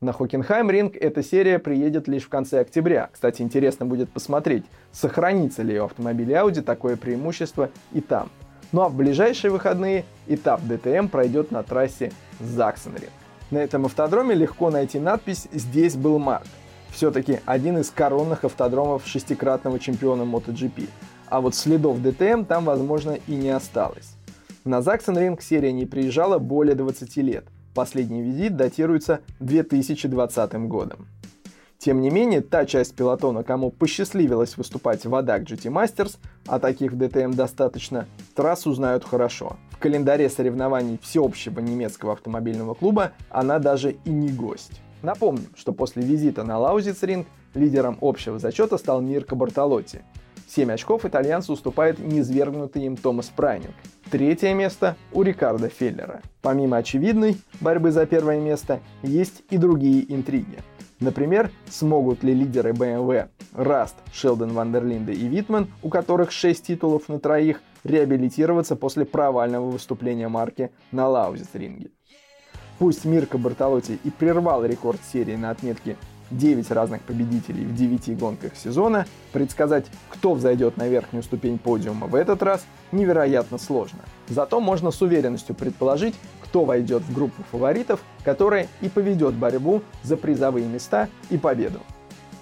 На 0.00 0.12
Хокенхайм 0.12 0.70
ринг 0.70 0.94
эта 0.94 1.24
серия 1.24 1.58
приедет 1.58 2.06
лишь 2.06 2.22
в 2.22 2.28
конце 2.28 2.60
октября. 2.60 3.10
Кстати, 3.12 3.42
интересно 3.42 3.86
будет 3.86 4.08
посмотреть, 4.10 4.66
сохранится 4.92 5.64
ли 5.64 5.80
у 5.80 5.86
автомобиля 5.86 6.42
Audi 6.42 6.62
такое 6.62 6.96
преимущество 6.96 7.70
и 7.92 8.00
там. 8.00 8.30
Ну 8.72 8.82
а 8.82 8.88
в 8.88 8.94
ближайшие 8.94 9.50
выходные 9.50 10.04
этап 10.28 10.62
DTM 10.62 11.08
пройдет 11.08 11.50
на 11.50 11.62
трассе 11.62 12.12
Заксенринг. 12.38 13.10
На 13.50 13.58
этом 13.58 13.86
автодроме 13.86 14.34
легко 14.34 14.70
найти 14.70 15.00
надпись 15.00 15.48
«Здесь 15.52 15.96
был 15.96 16.18
Марк». 16.18 16.46
Все-таки 16.90 17.40
один 17.46 17.78
из 17.78 17.90
коронных 17.90 18.44
автодромов 18.44 19.06
шестикратного 19.06 19.78
чемпиона 19.78 20.22
MotoGP. 20.22 20.88
А 21.26 21.40
вот 21.40 21.54
следов 21.54 21.98
DTM 21.98 22.44
там, 22.44 22.64
возможно, 22.64 23.18
и 23.26 23.34
не 23.34 23.50
осталось. 23.50 24.14
На 24.64 24.82
Заксенринг 24.82 25.42
серия 25.42 25.72
не 25.72 25.86
приезжала 25.86 26.38
более 26.38 26.74
20 26.74 27.16
лет. 27.18 27.44
Последний 27.74 28.22
визит 28.22 28.56
датируется 28.56 29.20
2020 29.38 30.52
годом. 30.68 31.06
Тем 31.82 32.02
не 32.02 32.10
менее, 32.10 32.42
та 32.42 32.66
часть 32.66 32.94
пилотона, 32.94 33.42
кому 33.42 33.70
посчастливилось 33.70 34.58
выступать 34.58 35.06
в 35.06 35.14
ADAC 35.14 35.46
GT 35.46 35.72
Masters, 35.72 36.18
а 36.46 36.58
таких 36.58 36.92
в 36.92 36.96
DTM 36.98 37.32
достаточно, 37.32 38.06
трассу 38.34 38.74
знают 38.74 39.02
хорошо. 39.02 39.56
В 39.70 39.78
календаре 39.78 40.28
соревнований 40.28 40.98
всеобщего 41.02 41.58
немецкого 41.60 42.12
автомобильного 42.12 42.74
клуба 42.74 43.12
она 43.30 43.58
даже 43.58 43.92
и 44.04 44.10
не 44.10 44.28
гость. 44.28 44.82
Напомним, 45.00 45.48
что 45.56 45.72
после 45.72 46.02
визита 46.02 46.44
на 46.44 46.58
Лаузицринг 46.58 47.26
лидером 47.54 47.96
общего 48.02 48.38
зачета 48.38 48.76
стал 48.76 49.00
Мирко 49.00 49.34
Бортолотти. 49.34 50.02
7 50.48 50.70
очков 50.72 51.06
итальянцу 51.06 51.54
уступает 51.54 51.98
низвергнутый 51.98 52.82
им 52.82 52.98
Томас 52.98 53.32
Прайнинг. 53.34 53.74
Третье 54.10 54.52
место 54.52 54.96
у 55.12 55.22
Рикардо 55.22 55.70
Феллера. 55.70 56.20
Помимо 56.42 56.76
очевидной 56.76 57.38
борьбы 57.62 57.90
за 57.90 58.04
первое 58.04 58.38
место, 58.38 58.80
есть 59.02 59.44
и 59.48 59.56
другие 59.56 60.12
интриги. 60.12 60.58
Например, 61.00 61.50
смогут 61.70 62.22
ли 62.22 62.34
лидеры 62.34 62.72
BMW 62.72 63.28
Раст, 63.54 63.96
Шелдон 64.12 64.52
ван 64.52 64.69
дер 64.69 64.86
Линде 64.86 65.14
и 65.14 65.28
Витман, 65.28 65.68
у 65.82 65.88
которых 65.88 66.30
6 66.30 66.66
титулов 66.66 67.08
на 67.08 67.18
троих, 67.18 67.62
реабилитироваться 67.84 68.76
после 68.76 69.06
провального 69.06 69.70
выступления 69.70 70.28
марки 70.28 70.70
на 70.92 71.08
Лаузицринге. 71.08 71.90
Пусть 72.78 73.06
Мирко 73.06 73.38
Бартолотти 73.38 73.98
и 74.04 74.10
прервал 74.10 74.64
рекорд 74.64 75.00
серии 75.10 75.36
на 75.36 75.50
отметке 75.50 75.96
9 76.30 76.70
разных 76.70 77.02
победителей 77.02 77.64
в 77.64 77.74
9 77.74 78.18
гонках 78.18 78.54
сезона, 78.54 79.06
предсказать, 79.32 79.86
кто 80.10 80.34
взойдет 80.34 80.76
на 80.76 80.86
верхнюю 80.86 81.22
ступень 81.22 81.58
подиума 81.58 82.06
в 82.06 82.14
этот 82.14 82.42
раз, 82.42 82.64
невероятно 82.92 83.58
сложно. 83.58 84.00
Зато 84.28 84.60
можно 84.60 84.90
с 84.90 85.02
уверенностью 85.02 85.54
предположить, 85.54 86.14
кто 86.50 86.64
войдет 86.64 87.04
в 87.04 87.14
группу 87.14 87.44
фаворитов, 87.52 88.00
которая 88.24 88.66
и 88.80 88.88
поведет 88.88 89.34
борьбу 89.34 89.82
за 90.02 90.16
призовые 90.16 90.66
места 90.66 91.08
и 91.30 91.38
победу. 91.38 91.78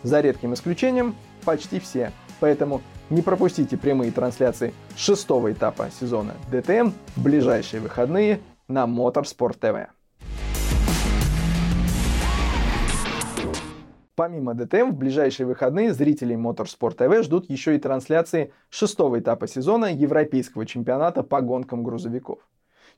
За 0.03 0.23
редким 0.23 0.55
исключением 0.55 1.15
почти 1.45 1.79
все, 1.79 2.13
поэтому 2.41 2.81
не 3.11 3.21
пропустите 3.21 3.77
прямые 3.77 4.11
трансляции 4.11 4.73
шестого 4.97 5.53
этапа 5.53 5.91
сезона 5.91 6.33
DTM 6.51 6.95
в 7.17 7.23
ближайшие 7.23 7.83
выходные 7.83 8.41
на 8.67 8.87
Motorsport 8.87 9.59
TV. 9.61 9.89
Помимо 14.15 14.55
ДТМ, 14.55 14.93
в 14.93 14.97
ближайшие 14.97 15.47
выходные 15.47 15.93
зрителей 15.93 16.37
Motorsport 16.37 16.97
TV 16.97 17.23
ждут 17.23 17.51
еще 17.51 17.77
и 17.77 17.79
трансляции 17.79 18.53
шестого 18.71 19.21
этапа 19.21 19.47
сезона 19.47 19.93
Европейского 19.93 20.65
чемпионата 20.65 21.23
по 21.23 21.43
гонкам 21.43 21.85
грузовиков. 21.85 22.39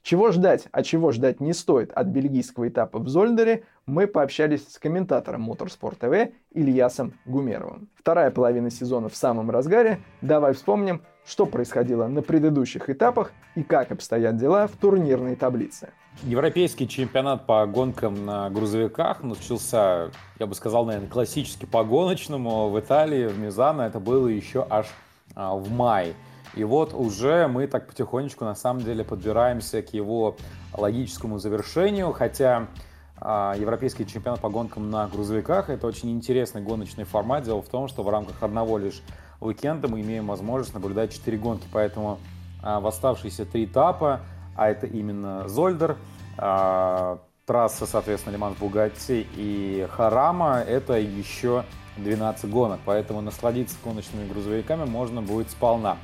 Чего 0.03 0.33
ждать, 0.33 0.67
а 0.73 0.83
чего 0.83 1.13
ждать 1.13 1.41
не 1.41 1.53
стоит 1.53 1.93
от 1.93 2.07
бельгийского 2.07 2.69
этапа 2.69 2.99
в 2.99 3.09
Зольдере, 3.09 3.65
мы 3.85 4.07
пообщались 4.07 4.67
с 4.67 4.79
комментатором 4.79 5.51
Motorsport 5.51 5.99
TV 5.99 6.33
Ильясом 6.53 7.15
Гумеровым. 7.27 7.89
Вторая 7.95 8.31
половина 8.31 8.71
сезона 8.71 9.09
в 9.09 9.17
самом 9.17 9.51
разгаре. 9.51 10.01
Давай 10.23 10.55
вспомним, 10.55 11.03
что 11.27 11.45
происходило 11.45 12.07
на 12.07 12.23
предыдущих 12.23 12.89
этапах 12.89 13.33
и 13.55 13.63
как 13.63 13.93
обстоят 13.93 14.37
дела 14.37 14.67
в 14.67 14.73
турнирной 14.73 15.37
таблице. 15.37 15.91
Европейский 16.23 16.89
чемпионат 16.89 17.47
по 17.47 17.67
гонкам 17.67 18.25
на 18.25 18.49
грузовиках 18.51 19.23
начался, 19.23 20.11
я 20.39 20.47
бы 20.47 20.55
сказал, 20.55 20.87
наверное, 20.87 21.11
классически 21.11 21.67
по 21.67 21.85
гоночному 21.85 22.71
в 22.71 22.81
Италии, 22.81 23.27
в 23.27 23.39
Мизано. 23.39 23.83
Это 23.83 24.01
было 24.01 24.29
еще 24.29 24.67
аж 24.69 24.87
а, 25.35 25.55
в 25.55 25.71
мае. 25.71 26.15
И 26.55 26.65
вот 26.65 26.95
уже 26.95 27.47
мы 27.47 27.67
так 27.67 27.87
потихонечку 27.87 28.45
на 28.45 28.55
самом 28.55 28.83
деле 28.83 29.05
подбираемся 29.05 29.83
к 29.83 29.93
его 29.95 30.37
логическому 30.77 31.39
завершению, 31.39 32.13
хотя 32.13 32.69
а, 33.17 33.55
Европейский 33.59 34.07
чемпионат 34.07 34.41
по 34.41 34.49
гонкам 34.49 34.91
на 34.91 35.07
грузовиках 35.09 35.71
это 35.71 35.87
очень 35.87 36.11
интересный 36.11 36.63
гоночный 36.63 37.05
формат. 37.05 37.45
Дело 37.45 37.63
в 37.63 37.69
том, 37.69 37.87
что 37.87 38.03
в 38.03 38.09
рамках 38.09 38.43
одного 38.43 38.79
лишь 38.79 39.03
уикенда 39.41 39.89
мы 39.89 40.01
имеем 40.01 40.27
возможность 40.27 40.75
наблюдать 40.75 41.13
4 41.13 41.39
гонки, 41.39 41.67
поэтому 41.73 42.19
а, 42.63 42.81
в 42.81 42.87
оставшиеся 42.87 43.45
три 43.45 43.65
этапа 43.65 44.21
а 44.57 44.69
это 44.69 44.87
именно 44.87 45.49
Зольдер, 45.49 45.97
а, 46.37 47.19
трасса, 47.47 47.87
соответственно, 47.87 48.35
Лиман 48.35 48.55
Бугатти 48.61 49.27
и 49.35 49.87
Харама, 49.91 50.59
это 50.59 50.99
еще 50.99 51.65
12 51.97 52.51
гонок, 52.51 52.81
поэтому 52.85 53.21
насладиться 53.21 53.77
гоночными 53.83 54.29
грузовиками 54.29 54.85
можно 54.85 55.23
будет 55.23 55.51
сполна. 55.51 55.97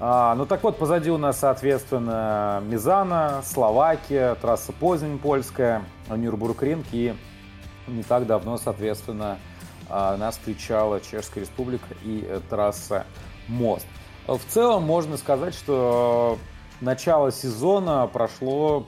А, 0.00 0.36
ну 0.36 0.46
так 0.46 0.62
вот, 0.62 0.78
позади 0.78 1.10
у 1.10 1.18
нас, 1.18 1.40
соответственно, 1.40 2.62
Мизана, 2.64 3.42
Словакия, 3.44 4.36
трасса 4.36 4.72
Познань 4.72 5.18
польская, 5.18 5.82
Нюрбургринг 6.08 6.86
и 6.92 7.14
не 7.88 8.02
так 8.04 8.26
давно, 8.26 8.58
соответственно, 8.58 9.38
а, 9.88 10.16
нас 10.16 10.36
встречала 10.36 11.00
Чешская 11.00 11.42
республика 11.42 11.86
и 12.04 12.24
э, 12.28 12.40
трасса 12.48 13.06
Мост. 13.48 13.86
В 14.26 14.40
целом 14.48 14.84
можно 14.84 15.16
сказать, 15.16 15.54
что 15.54 16.38
начало 16.80 17.32
сезона 17.32 18.06
прошло, 18.06 18.86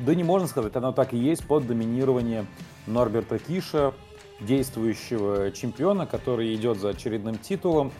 да 0.00 0.14
не 0.14 0.24
можно 0.24 0.48
сказать, 0.48 0.74
оно 0.74 0.92
так 0.92 1.12
и 1.12 1.18
есть, 1.18 1.46
под 1.46 1.66
доминирование 1.66 2.46
Норберта 2.86 3.38
Киша, 3.38 3.92
действующего 4.40 5.52
чемпиона, 5.52 6.06
который 6.06 6.54
идет 6.54 6.78
за 6.78 6.90
очередным 6.90 7.38
титулом. 7.38 7.92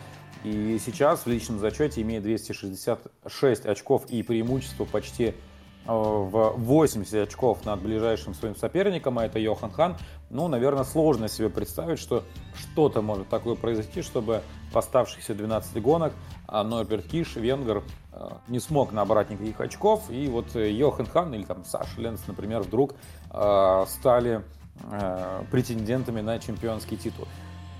И 0.45 0.79
сейчас 0.79 1.25
в 1.25 1.27
личном 1.27 1.59
зачете 1.59 2.01
имеет 2.01 2.23
266 2.23 3.65
очков 3.65 4.05
и 4.09 4.21
преимущество 4.23 4.85
почти 4.85 5.33
Э, 5.87 5.91
в 5.91 6.53
80 6.57 7.27
очков 7.27 7.63
над 7.65 7.81
ближайшим 7.81 8.33
своим 8.33 8.55
соперником, 8.55 9.19
а 9.19 9.25
это 9.25 9.37
Йохан 9.37 9.71
Хан, 9.71 9.97
ну, 10.31 10.47
наверное, 10.47 10.83
сложно 10.83 11.27
себе 11.27 11.49
представить, 11.49 11.99
что 11.99 12.23
что-то 12.55 13.01
может 13.01 13.29
такое 13.29 13.55
произойти, 13.55 14.01
чтобы 14.01 14.41
в 14.71 14.77
оставшихся 14.77 15.35
12 15.35 15.81
гонок 15.81 16.13
а, 16.47 16.63
Норберт 16.63 17.05
Киш, 17.05 17.35
венгер, 17.35 17.83
э, 18.13 18.29
не 18.47 18.59
смог 18.59 18.93
набрать 18.93 19.29
никаких 19.29 19.61
очков, 19.61 20.09
и 20.09 20.27
вот 20.27 20.55
Йохан 20.55 21.05
Хан 21.05 21.33
или 21.35 21.43
там 21.43 21.63
Саша 21.65 22.01
Ленс, 22.01 22.21
например, 22.27 22.61
вдруг 22.61 22.95
э, 23.31 23.85
стали 23.87 24.43
претендентами 25.51 26.19
на 26.19 26.37
чемпионский 26.37 26.97
титул. 26.97 27.25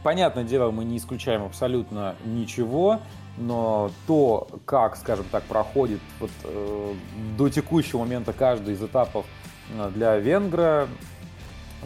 Понятное 0.06 0.44
дело, 0.44 0.70
мы 0.70 0.86
не 0.86 1.00
исключаем 1.00 1.44
абсолютно 1.44 2.16
ничего, 2.26 3.00
но 3.40 3.90
то, 4.06 4.48
как, 4.64 4.98
скажем 4.98 5.26
так, 5.32 5.42
проходит 5.46 6.00
вот, 6.20 6.30
э, 6.44 6.94
до 7.36 7.50
текущего 7.50 8.02
момента 8.02 8.32
каждый 8.32 8.76
из 8.76 8.84
этапов 8.84 9.26
э, 9.74 9.90
для 9.96 10.16
венгра, 10.18 10.88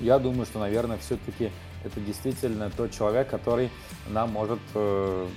я 0.02 0.20
думаю, 0.20 0.46
что, 0.46 0.60
наверное, 0.60 0.98
все-таки 0.98 1.50
это 1.86 2.02
действительно 2.02 2.70
тот 2.70 2.92
человек, 2.92 3.30
который 3.30 3.70
нам 4.10 4.32
может 4.32 4.60
э, 4.76 5.28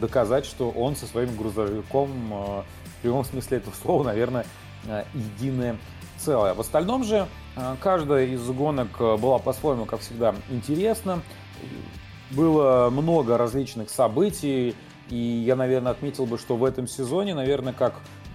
доказать, 0.00 0.44
что 0.44 0.70
он 0.70 0.96
со 0.96 1.06
своим 1.06 1.36
грузовиком 1.36 2.10
э, 2.10 2.62
в 2.98 3.02
прямом 3.02 3.24
смысле 3.24 3.58
этого 3.58 3.74
слова, 3.80 4.02
наверное, 4.02 4.46
э, 4.88 5.04
единое 5.14 5.76
целое. 6.18 6.54
В 6.54 6.60
остальном 6.60 7.04
же 7.04 7.28
э, 7.54 7.76
каждая 7.80 8.26
из 8.26 8.44
гонок 8.50 8.88
э, 8.98 9.16
была 9.16 9.38
по-своему, 9.38 9.84
как 9.84 10.00
всегда, 10.00 10.34
интересна. 10.50 11.22
Было 12.34 12.90
много 12.90 13.36
различных 13.36 13.90
событий, 13.90 14.74
и 15.10 15.16
я, 15.16 15.56
наверное, 15.56 15.92
отметил 15.92 16.26
бы, 16.26 16.38
что 16.38 16.56
в 16.56 16.64
этом 16.64 16.86
сезоне, 16.86 17.34
наверное, 17.34 17.72
как, 17.72 17.94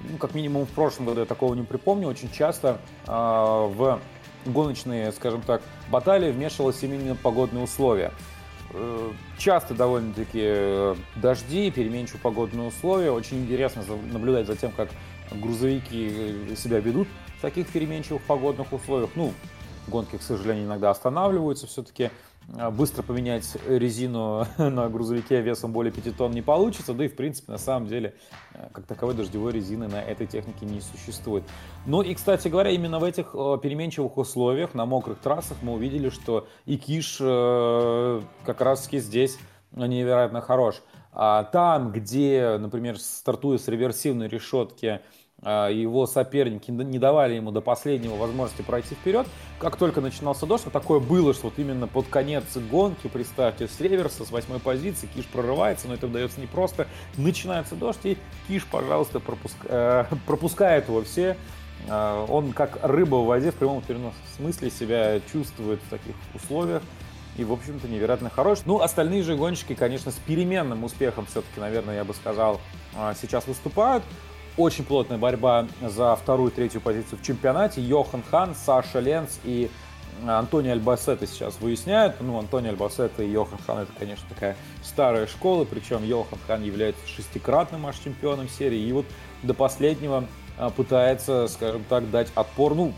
ну, 0.09 0.17
как 0.17 0.35
минимум 0.35 0.65
в 0.65 0.69
прошлом 0.69 1.07
году 1.07 1.21
я 1.21 1.25
такого 1.25 1.55
не 1.55 1.63
припомню, 1.63 2.07
очень 2.07 2.31
часто 2.31 2.79
э, 3.07 3.11
в 3.11 3.99
гоночные, 4.45 5.11
скажем 5.11 5.41
так, 5.41 5.61
баталии 5.89 6.31
вмешивалось 6.31 6.81
именно 6.83 7.15
погодные 7.15 7.63
условия. 7.63 8.11
Э, 8.73 9.11
часто 9.37 9.73
довольно-таки 9.73 10.41
э, 10.43 10.95
дожди, 11.15 11.71
переменчивые 11.71 12.21
погодные 12.21 12.67
условия. 12.67 13.11
Очень 13.11 13.43
интересно 13.43 13.83
наблюдать 14.11 14.47
за 14.47 14.55
тем, 14.55 14.71
как 14.71 14.89
грузовики 15.31 16.11
э, 16.49 16.55
себя 16.55 16.79
ведут 16.79 17.07
в 17.37 17.41
таких 17.41 17.67
переменчивых 17.69 18.21
погодных 18.23 18.71
условиях. 18.73 19.09
Ну, 19.15 19.33
гонки, 19.87 20.17
к 20.17 20.21
сожалению, 20.21 20.65
иногда 20.65 20.89
останавливаются 20.89 21.67
все-таки. 21.67 22.09
А, 22.55 22.71
быстро 22.71 23.03
поменять 23.03 23.57
резину 23.67 24.45
на 24.57 24.87
грузовике 24.89 25.41
весом 25.41 25.73
более 25.73 25.91
5 25.91 26.15
тонн 26.15 26.31
не 26.31 26.41
получится, 26.41 26.93
да 26.93 27.05
и 27.05 27.07
в 27.07 27.15
принципе 27.15 27.51
на 27.51 27.57
самом 27.57 27.87
деле 27.87 28.15
э, 28.53 28.69
как 28.71 28.85
таковой 28.85 29.15
дождевой 29.15 29.51
резины 29.51 29.87
на 29.87 30.01
этой 30.01 30.27
технике 30.27 30.65
не 30.65 30.79
существует. 30.79 31.43
Ну 31.85 32.01
и, 32.01 32.13
кстати 32.13 32.47
говоря, 32.47 32.71
именно 32.71 32.99
в 32.99 33.03
этих 33.03 33.31
переменчивых 33.33 34.17
условиях 34.17 34.73
на 34.73 34.85
мокрых 34.85 35.19
трассах 35.19 35.57
мы 35.61 35.73
увидели, 35.73 36.09
что 36.09 36.47
и 36.65 36.77
Киш 36.77 37.17
э, 37.19 38.21
как 38.45 38.61
раз 38.61 38.83
таки 38.83 38.99
здесь 38.99 39.37
невероятно 39.71 40.41
хорош. 40.41 40.81
А 41.11 41.43
там, 41.45 41.91
где, 41.91 42.57
например, 42.59 42.99
стартуя 42.99 43.57
с 43.57 43.67
реверсивной 43.67 44.27
решетки, 44.27 45.01
его 45.43 46.07
соперники 46.07 46.71
не 46.71 46.97
давали 46.97 47.35
ему 47.35 47.51
до 47.51 47.61
последнего 47.61 48.15
возможности 48.15 48.63
пройти 48.63 48.95
вперед. 48.95 49.27
Как 49.59 49.75
только 49.75 50.01
начинался 50.01 50.45
дождь, 50.45 50.65
такое 50.71 50.99
было, 50.99 51.33
что 51.33 51.45
вот 51.45 51.59
именно 51.59 51.87
под 51.87 52.07
конец 52.07 52.43
гонки, 52.71 53.07
представьте, 53.07 53.67
с 53.67 53.79
реверса, 53.79 54.25
с 54.25 54.31
восьмой 54.31 54.59
позиции, 54.59 55.07
Киш 55.13 55.25
прорывается, 55.25 55.87
но 55.87 55.93
это 55.93 56.07
удается 56.07 56.39
не 56.41 56.47
просто. 56.47 56.87
Начинается 57.17 57.75
дождь, 57.75 57.99
и 58.03 58.17
Киш, 58.47 58.65
пожалуйста, 58.65 59.19
пропуск... 59.19 59.57
э, 59.65 60.05
пропускает 60.25 60.87
его 60.87 61.03
все. 61.03 61.37
Э, 61.87 62.25
он 62.27 62.53
как 62.53 62.79
рыба 62.81 63.17
в 63.17 63.25
воде 63.25 63.51
в 63.51 63.55
прямом 63.55 63.81
переносном 63.81 64.13
смысле 64.35 64.71
себя 64.71 65.19
чувствует 65.31 65.79
в 65.83 65.89
таких 65.89 66.15
условиях. 66.33 66.81
И, 67.37 67.43
в 67.43 67.53
общем-то, 67.53 67.87
невероятно 67.87 68.31
хорош. 68.31 68.59
Ну, 68.65 68.81
остальные 68.81 69.21
же 69.21 69.35
гонщики, 69.35 69.75
конечно, 69.75 70.11
с 70.11 70.15
переменным 70.15 70.83
успехом 70.83 71.27
все-таки, 71.27 71.59
наверное, 71.59 71.95
я 71.95 72.03
бы 72.03 72.15
сказал, 72.15 72.59
а, 72.95 73.13
сейчас 73.13 73.45
выступают. 73.45 74.03
Очень 74.57 74.85
плотная 74.85 75.19
борьба 75.19 75.67
за 75.81 76.15
вторую 76.15 76.49
и 76.49 76.53
третью 76.53 76.81
позицию 76.81 77.19
в 77.19 77.23
чемпионате. 77.23 77.79
Йохан 77.79 78.23
Хан, 78.31 78.55
Саша 78.55 78.99
Ленц 78.99 79.37
и 79.43 79.69
Антони 80.25 80.69
Альбасета 80.69 81.27
сейчас 81.27 81.59
выясняют. 81.61 82.15
Ну, 82.21 82.39
Антони 82.39 82.67
Альбасета 82.69 83.21
и 83.21 83.29
Йохан 83.29 83.59
Хан 83.67 83.77
это, 83.77 83.91
конечно, 83.99 84.25
такая 84.27 84.57
старая 84.83 85.27
школа, 85.27 85.63
причем 85.63 86.03
Йохан 86.03 86.39
Хан 86.47 86.63
является 86.63 87.07
шестикратным 87.07 87.85
аж 87.85 87.97
чемпионом 87.99 88.49
серии. 88.49 88.79
И 88.79 88.91
вот 88.91 89.05
до 89.43 89.53
последнего 89.53 90.25
а, 90.57 90.71
пытается, 90.71 91.47
скажем 91.47 91.83
так, 91.87 92.09
дать 92.09 92.29
отпор, 92.33 92.73
ну, 92.73 92.93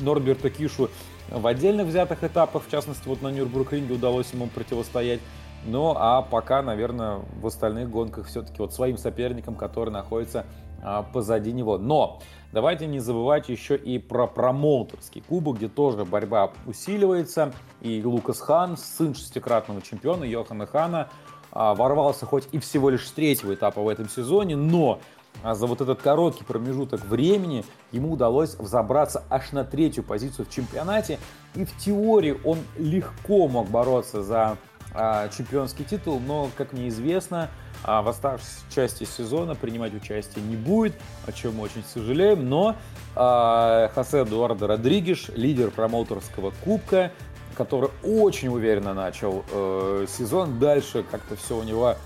Норберту 0.00 0.48
Кишу 0.48 0.88
в 1.28 1.46
отдельных 1.46 1.86
взятых 1.86 2.24
этапах, 2.24 2.62
в 2.66 2.70
частности, 2.70 3.06
вот 3.06 3.20
на 3.20 3.28
Нюрбург-ринге 3.28 3.94
удалось 3.94 4.32
ему 4.32 4.46
противостоять. 4.46 5.20
Ну, 5.64 5.94
а 5.96 6.22
пока, 6.22 6.62
наверное, 6.62 7.20
в 7.40 7.46
остальных 7.46 7.88
гонках 7.88 8.26
все-таки 8.26 8.56
вот 8.58 8.74
своим 8.74 8.98
соперником, 8.98 9.54
который 9.54 9.90
находится 9.90 10.44
а, 10.82 11.04
позади 11.04 11.52
него. 11.52 11.78
Но 11.78 12.20
давайте 12.52 12.86
не 12.86 12.98
забывать 12.98 13.48
еще 13.48 13.76
и 13.76 13.98
про 13.98 14.26
промоутерский 14.26 15.22
кубок, 15.22 15.56
где 15.56 15.68
тоже 15.68 16.04
борьба 16.04 16.52
усиливается. 16.66 17.52
И 17.80 18.02
Лукас 18.04 18.40
Хан, 18.40 18.76
сын 18.76 19.14
шестикратного 19.14 19.80
чемпиона 19.82 20.24
Йохана 20.24 20.66
Хана, 20.66 21.08
а, 21.52 21.74
ворвался 21.74 22.26
хоть 22.26 22.48
и 22.50 22.58
всего 22.58 22.90
лишь 22.90 23.06
с 23.06 23.12
третьего 23.12 23.54
этапа 23.54 23.80
в 23.80 23.88
этом 23.88 24.08
сезоне, 24.08 24.56
но 24.56 24.98
а 25.42 25.54
за 25.54 25.66
вот 25.66 25.80
этот 25.80 26.00
короткий 26.02 26.44
промежуток 26.44 27.04
времени 27.04 27.64
ему 27.90 28.12
удалось 28.12 28.54
взобраться 28.54 29.24
аж 29.30 29.52
на 29.52 29.64
третью 29.64 30.04
позицию 30.04 30.46
в 30.46 30.50
чемпионате. 30.50 31.18
И 31.54 31.64
в 31.64 31.76
теории 31.78 32.38
он 32.44 32.58
легко 32.76 33.48
мог 33.48 33.68
бороться 33.68 34.22
за 34.22 34.56
а, 34.94 35.28
чемпионский 35.28 35.84
титул, 35.84 36.20
но, 36.20 36.50
как 36.56 36.72
мне 36.72 36.88
известно, 36.88 37.50
а, 37.84 38.02
в 38.02 38.08
оставшейся 38.08 38.60
части 38.74 39.04
сезона 39.04 39.54
принимать 39.54 39.94
участие 39.94 40.44
не 40.44 40.56
будет, 40.56 40.94
о 41.26 41.32
чем 41.32 41.56
мы 41.56 41.64
очень 41.64 41.82
сожалеем, 41.84 42.48
но 42.48 42.76
а, 43.16 43.90
Хосе 43.94 44.22
Эдуардо 44.22 44.66
Родригеш, 44.66 45.28
лидер 45.30 45.70
промоутерского 45.70 46.52
кубка, 46.64 47.10
который 47.54 47.90
очень 48.02 48.48
уверенно 48.48 48.94
начал 48.94 49.44
э, 49.50 50.06
сезон, 50.08 50.58
дальше 50.58 51.04
как-то 51.10 51.36
все 51.36 51.58
у 51.58 51.62
него 51.62 51.96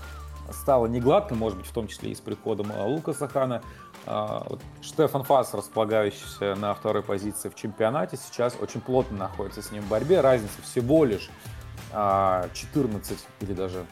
стало 0.51 0.87
негладко, 0.87 1.35
может 1.35 1.57
быть, 1.57 1.67
в 1.67 1.71
том 1.71 1.87
числе 1.87 2.11
и 2.11 2.15
с 2.15 2.19
приходом 2.19 2.71
Лукаса 2.77 3.29
Хана. 3.29 3.61
Штефан 4.81 5.23
Фасс, 5.23 5.53
располагающийся 5.53 6.55
на 6.55 6.73
второй 6.73 7.01
позиции 7.01 7.49
в 7.49 7.55
чемпионате, 7.55 8.17
сейчас 8.17 8.55
очень 8.59 8.81
плотно 8.81 9.17
находится 9.17 9.61
с 9.61 9.71
ним 9.71 9.83
в 9.83 9.87
борьбе. 9.87 10.21
Разница 10.21 10.61
всего 10.63 11.05
лишь 11.05 11.29
14 11.91 11.93
а, 11.93 13.43
или 13.43 13.53
даже 13.53 13.85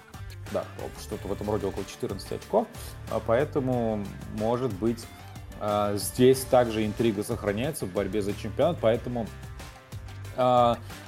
да, 0.51 0.63
что-то 1.01 1.27
в 1.27 1.31
этом 1.31 1.49
роде 1.49 1.65
около 1.65 1.85
14 1.85 2.31
очков. 2.33 2.67
А 3.09 3.21
поэтому, 3.25 4.03
может 4.37 4.73
быть, 4.73 5.05
а, 5.59 5.95
здесь 5.95 6.41
также 6.41 6.85
интрига 6.85 7.23
сохраняется 7.23 7.85
в 7.85 7.91
борьбе 7.91 8.21
за 8.21 8.33
чемпионат. 8.33 8.77
Поэтому 8.81 9.27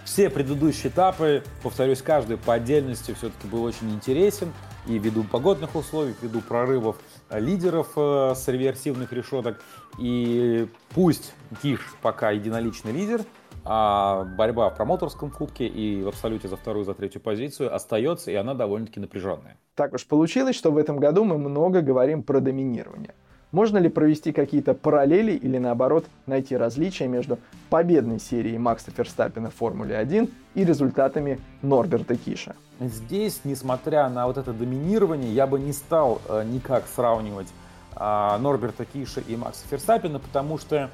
все 0.06 0.30
предыдущие 0.30 0.90
этапы, 0.90 1.44
повторюсь, 1.62 2.02
каждый 2.02 2.38
по 2.38 2.54
отдельности 2.54 3.14
все-таки 3.14 3.46
был 3.46 3.64
очень 3.64 3.94
интересен. 3.94 4.54
И 4.86 4.98
ввиду 4.98 5.26
погодных 5.26 5.76
условий, 5.76 6.16
ввиду 6.22 6.40
прорывов 6.40 6.96
лидеров 7.30 7.90
э, 7.98 8.34
с 8.36 8.48
реверсивных 8.48 9.12
решеток. 9.12 9.62
И 10.00 10.70
пусть 10.94 11.34
Киш 11.62 11.82
пока 12.02 12.32
единоличный 12.32 12.94
лидер, 12.94 13.26
а 13.70 14.24
борьба 14.24 14.70
в 14.70 14.76
промоутерском 14.76 15.30
кубке 15.30 15.68
и 15.68 16.02
в 16.02 16.08
абсолюте 16.08 16.48
за 16.48 16.56
вторую, 16.56 16.86
за 16.86 16.94
третью 16.94 17.20
позицию 17.20 17.76
остается, 17.76 18.32
и 18.32 18.36
она 18.36 18.54
довольно-таки 18.54 19.00
напряженная. 19.00 19.58
Так 19.76 19.94
уж 19.94 20.06
получилось, 20.08 20.56
что 20.56 20.72
в 20.72 20.78
этом 20.78 20.98
году 20.98 21.26
мы 21.26 21.38
много 21.38 21.82
говорим 21.82 22.24
про 22.24 22.40
доминирование. 22.40 23.14
Можно 23.52 23.78
ли 23.78 23.90
провести 23.90 24.32
какие-то 24.32 24.74
параллели 24.74 25.32
или 25.32 25.58
наоборот 25.58 26.06
найти 26.26 26.56
различия 26.56 27.08
между 27.08 27.40
победной 27.70 28.20
серией 28.20 28.58
Макса 28.58 28.92
Ферстаппина 28.92 29.50
в 29.50 29.56
Формуле 29.56 29.98
1 29.98 30.30
и 30.54 30.66
результатами 30.66 31.40
Норберта 31.62 32.16
Киша? 32.16 32.56
Здесь, 32.80 33.42
несмотря 33.44 34.08
на 34.10 34.28
вот 34.28 34.38
это 34.38 34.54
доминирование, 34.54 35.34
я 35.34 35.48
бы 35.48 35.60
не 35.60 35.74
стал 35.74 36.22
э, 36.28 36.44
никак 36.46 36.86
сравнивать 36.88 37.48
э, 37.96 38.38
Норберта 38.38 38.86
Киша 38.86 39.22
и 39.22 39.36
Макса 39.36 39.66
Ферстаппина, 39.68 40.20
потому 40.20 40.58
что 40.58 40.76
а, 40.86 40.90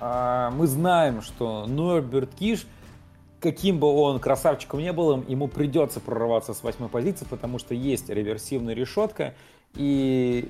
мы 0.00 0.66
знаем, 0.66 1.22
что 1.22 1.66
Норберт 1.66 2.34
Киш, 2.34 2.66
каким 3.40 3.78
бы 3.78 3.88
он 3.88 4.20
красавчиком 4.20 4.80
не 4.80 4.92
был, 4.92 5.22
ему 5.28 5.48
придется 5.48 6.00
прорываться 6.00 6.54
с 6.54 6.62
восьмой 6.62 6.88
позиции, 6.88 7.26
потому 7.28 7.58
что 7.58 7.74
есть 7.74 8.08
реверсивная 8.08 8.74
решетка, 8.74 9.34
и 9.74 10.48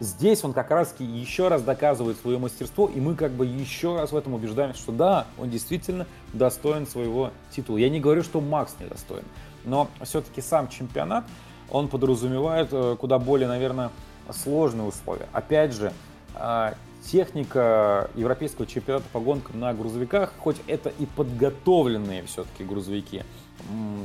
здесь 0.00 0.42
он 0.44 0.52
как 0.52 0.70
раз 0.70 0.94
еще 0.98 1.48
раз 1.48 1.62
доказывает 1.62 2.16
свое 2.18 2.38
мастерство, 2.38 2.90
и 2.92 3.00
мы 3.00 3.14
как 3.14 3.32
бы 3.32 3.46
еще 3.46 3.96
раз 3.96 4.12
в 4.12 4.16
этом 4.16 4.34
убеждаемся, 4.34 4.80
что 4.80 4.92
да, 4.92 5.26
он 5.38 5.50
действительно 5.50 6.06
достоин 6.32 6.86
своего 6.86 7.30
титула. 7.50 7.78
Я 7.78 7.90
не 7.90 8.00
говорю, 8.00 8.22
что 8.22 8.40
Макс 8.40 8.74
не 8.80 8.86
достоин, 8.86 9.24
но 9.64 9.88
все-таки 10.02 10.40
сам 10.40 10.68
чемпионат, 10.68 11.24
он 11.70 11.88
подразумевает 11.88 12.68
э, 12.72 12.96
куда 12.98 13.18
более, 13.18 13.46
наверное, 13.46 13.90
сложные 14.32 14.88
условия. 14.88 15.28
Опять 15.32 15.72
же, 15.72 15.92
а, 16.34 16.74
техника 17.02 18.10
европейского 18.14 18.66
чемпионата 18.66 19.06
по 19.12 19.20
гонкам 19.20 19.58
на 19.58 19.72
грузовиках, 19.74 20.32
хоть 20.38 20.56
это 20.66 20.90
и 20.98 21.06
подготовленные 21.06 22.24
все-таки 22.24 22.64
грузовики, 22.64 23.22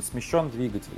смещен 0.01 0.49
двигатель, 0.49 0.91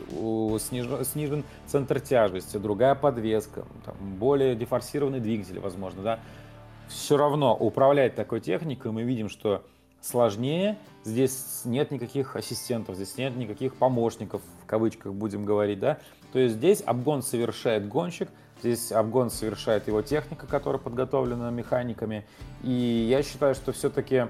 снижен, 0.60 1.06
снижен 1.06 1.44
центр 1.66 2.00
тяжести, 2.00 2.58
другая 2.58 2.96
подвеска, 2.96 3.66
там, 3.86 3.96
более 4.18 4.56
дефорсированный 4.56 5.20
двигатель, 5.20 5.60
возможно, 5.60 6.02
да, 6.02 6.20
все 6.88 7.18
равно 7.18 7.56
управлять 7.56 8.16
такой 8.16 8.42
техникой 8.42 8.92
мы 8.92 9.04
видим, 9.04 9.30
что 9.30 9.64
сложнее, 10.02 10.78
здесь 11.04 11.62
нет 11.66 11.92
никаких 11.92 12.36
ассистентов, 12.36 12.96
здесь 12.96 13.18
нет 13.18 13.36
никаких 13.36 13.76
помощников, 13.76 14.42
в 14.64 14.66
кавычках 14.66 15.14
будем 15.14 15.46
говорить, 15.46 15.80
да, 15.80 15.98
то 16.32 16.40
есть 16.40 16.56
здесь 16.56 16.82
обгон 16.86 17.22
совершает 17.22 17.88
гонщик, 17.88 18.30
Здесь 18.60 18.92
обгон 18.92 19.30
совершает 19.30 19.88
его 19.88 20.02
техника, 20.02 20.48
которая 20.48 20.82
подготовлена 20.82 21.52
механиками. 21.52 22.26
И 22.64 23.08
я 23.10 23.22
считаю, 23.24 23.54
что 23.56 23.72
все-таки 23.72 24.26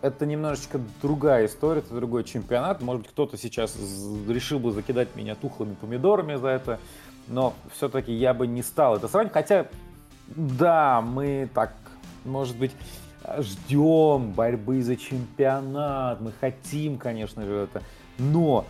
это 0.00 0.26
немножечко 0.26 0.80
другая 1.02 1.46
история, 1.46 1.80
это 1.80 1.94
другой 1.94 2.24
чемпионат. 2.24 2.80
Может 2.80 3.02
быть, 3.02 3.10
кто-то 3.10 3.36
сейчас 3.36 3.76
решил 4.28 4.58
бы 4.60 4.70
закидать 4.70 5.16
меня 5.16 5.34
тухлыми 5.34 5.74
помидорами 5.74 6.36
за 6.36 6.48
это, 6.48 6.80
но 7.26 7.54
все-таки 7.74 8.12
я 8.12 8.32
бы 8.32 8.46
не 8.46 8.62
стал 8.62 8.96
это 8.96 9.08
сравнивать. 9.08 9.34
Хотя, 9.34 9.66
да, 10.28 11.00
мы 11.00 11.48
так, 11.52 11.74
может 12.24 12.56
быть, 12.56 12.72
ждем 13.38 14.32
борьбы 14.32 14.82
за 14.82 14.96
чемпионат, 14.96 16.20
мы 16.20 16.32
хотим, 16.40 16.98
конечно 16.98 17.44
же, 17.44 17.68
это, 17.68 17.82
но 18.18 18.66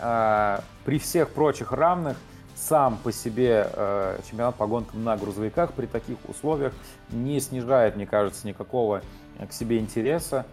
э, 0.00 0.58
при 0.84 0.98
всех 0.98 1.30
прочих 1.30 1.72
равных 1.72 2.16
сам 2.62 2.98
по 3.02 3.12
себе 3.12 3.68
э, 3.72 4.18
чемпионат 4.28 4.54
по 4.54 4.66
гонкам 4.66 5.02
на 5.02 5.16
грузовиках 5.16 5.72
при 5.72 5.86
таких 5.86 6.16
условиях 6.28 6.72
не 7.10 7.40
снижает, 7.40 7.96
мне 7.96 8.06
кажется, 8.06 8.46
никакого 8.46 9.02
э, 9.38 9.46
к 9.46 9.52
себе 9.52 9.78
интереса. 9.78 10.46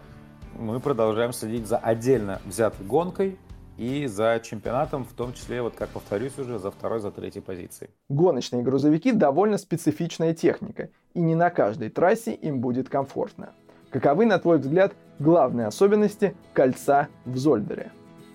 Мы 0.57 0.79
продолжаем 0.79 1.33
следить 1.33 1.67
за 1.67 1.77
отдельно 1.77 2.41
взятой 2.45 2.85
гонкой 2.85 3.37
и 3.77 4.07
за 4.07 4.41
чемпионатом, 4.43 5.05
в 5.05 5.13
том 5.13 5.33
числе, 5.33 5.61
вот 5.61 5.75
как 5.75 5.89
повторюсь 5.89 6.37
уже, 6.37 6.57
за 6.57 6.71
второй, 6.71 6.99
за 6.99 7.11
третьей 7.11 7.41
позицией. 7.41 7.91
Гоночные 8.09 8.63
грузовики 8.63 9.11
довольно 9.11 9.57
специфичная 9.57 10.33
техника, 10.33 10.89
и 11.13 11.21
не 11.21 11.35
на 11.35 11.49
каждой 11.49 11.89
трассе 11.89 12.33
им 12.33 12.59
будет 12.59 12.89
комфортно. 12.89 13.51
Каковы, 13.91 14.25
на 14.25 14.37
твой 14.39 14.57
взгляд, 14.57 14.93
главные 15.19 15.67
особенности 15.67 16.35
кольца 16.53 17.07
в 17.25 17.37
Зольдере? 17.37 17.91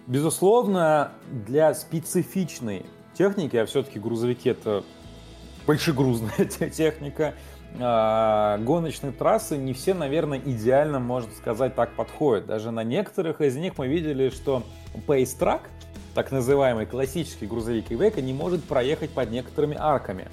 Безусловно, 0.06 1.12
для 1.46 1.74
специфичной 1.74 2.86
техники, 3.14 3.56
а 3.56 3.66
все-таки 3.66 3.98
грузовики 3.98 4.50
это 4.50 4.84
большегрузная 5.66 6.44
техника, 6.70 7.34
а, 7.80 8.58
гоночные 8.58 9.12
трассы 9.12 9.56
не 9.56 9.72
все, 9.72 9.94
наверное, 9.94 10.38
идеально, 10.38 11.00
можно 11.00 11.32
сказать, 11.32 11.74
так 11.74 11.94
подходят. 11.94 12.46
Даже 12.46 12.70
на 12.70 12.84
некоторых 12.84 13.40
из 13.40 13.56
них 13.56 13.78
мы 13.78 13.88
видели, 13.88 14.30
что 14.30 14.62
Pace 15.06 15.36
Track, 15.38 15.62
так 16.14 16.30
называемый 16.30 16.86
классический 16.86 17.46
грузовик 17.46 17.90
Ивека, 17.90 18.22
не 18.22 18.32
может 18.32 18.64
проехать 18.64 19.10
под 19.10 19.30
некоторыми 19.30 19.76
арками. 19.78 20.28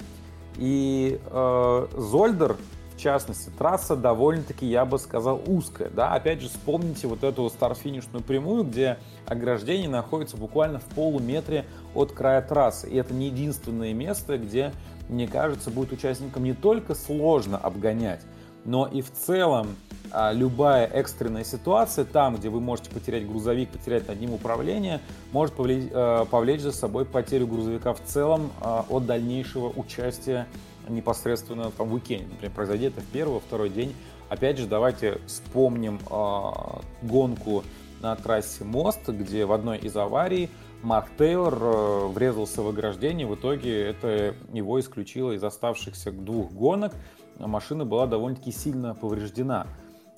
И 0.56 1.18
э, 1.24 1.86
Зольдер, 1.96 2.56
частности, 3.02 3.50
трасса 3.58 3.96
довольно-таки, 3.96 4.66
я 4.66 4.84
бы 4.84 4.98
сказал, 4.98 5.42
узкая. 5.46 5.90
Да? 5.90 6.14
Опять 6.14 6.40
же, 6.40 6.48
вспомните 6.48 7.06
вот 7.06 7.24
эту 7.24 7.48
старт-финишную 7.50 8.22
прямую, 8.22 8.64
где 8.64 8.98
ограждение 9.26 9.88
находится 9.88 10.36
буквально 10.36 10.78
в 10.78 10.84
полуметре 10.84 11.64
от 11.94 12.12
края 12.12 12.40
трассы. 12.42 12.88
И 12.88 12.96
это 12.96 13.12
не 13.12 13.26
единственное 13.26 13.92
место, 13.92 14.38
где 14.38 14.72
мне 15.08 15.28
кажется, 15.28 15.70
будет 15.70 15.92
участникам 15.92 16.44
не 16.44 16.54
только 16.54 16.94
сложно 16.94 17.58
обгонять, 17.58 18.20
но 18.64 18.86
и 18.86 19.02
в 19.02 19.12
целом 19.12 19.76
а, 20.12 20.32
любая 20.32 20.86
экстренная 20.86 21.44
ситуация, 21.44 22.04
там, 22.04 22.36
где 22.36 22.50
вы 22.50 22.60
можете 22.60 22.90
потерять 22.90 23.26
грузовик, 23.26 23.70
потерять 23.70 24.06
над 24.08 24.20
ним 24.20 24.34
управление, 24.34 25.00
может 25.32 25.54
повлечь, 25.54 25.88
э, 25.90 26.26
повлечь 26.30 26.60
за 26.60 26.72
собой 26.72 27.06
потерю 27.06 27.46
грузовика 27.46 27.94
в 27.94 28.02
целом 28.04 28.52
а, 28.60 28.84
от 28.90 29.06
дальнейшего 29.06 29.68
участия 29.68 30.46
непосредственно 30.88 31.70
там, 31.70 31.88
в 31.88 31.94
уикенде. 31.94 32.26
Например, 32.30 32.54
произойдет 32.54 32.92
это 32.96 33.06
в 33.06 33.08
первый, 33.08 33.40
второй 33.40 33.70
день. 33.70 33.94
Опять 34.28 34.58
же, 34.58 34.66
давайте 34.66 35.18
вспомним 35.26 35.98
а, 36.10 36.82
гонку 37.00 37.64
на 38.02 38.14
трассе 38.16 38.64
Мост, 38.64 39.08
где 39.08 39.46
в 39.46 39.52
одной 39.52 39.78
из 39.78 39.96
аварий 39.96 40.50
Марк 40.82 41.08
Тейлор 41.16 41.54
э, 41.54 42.06
врезался 42.08 42.60
в 42.60 42.68
ограждение, 42.68 43.26
в 43.26 43.36
итоге 43.36 43.80
это 43.82 44.34
его 44.52 44.80
исключило 44.80 45.30
из 45.32 45.44
оставшихся 45.44 46.10
двух 46.10 46.52
гонок. 46.52 46.92
Машина 47.38 47.84
была 47.84 48.06
довольно-таки 48.06 48.50
сильно 48.50 48.94
повреждена. 48.94 49.66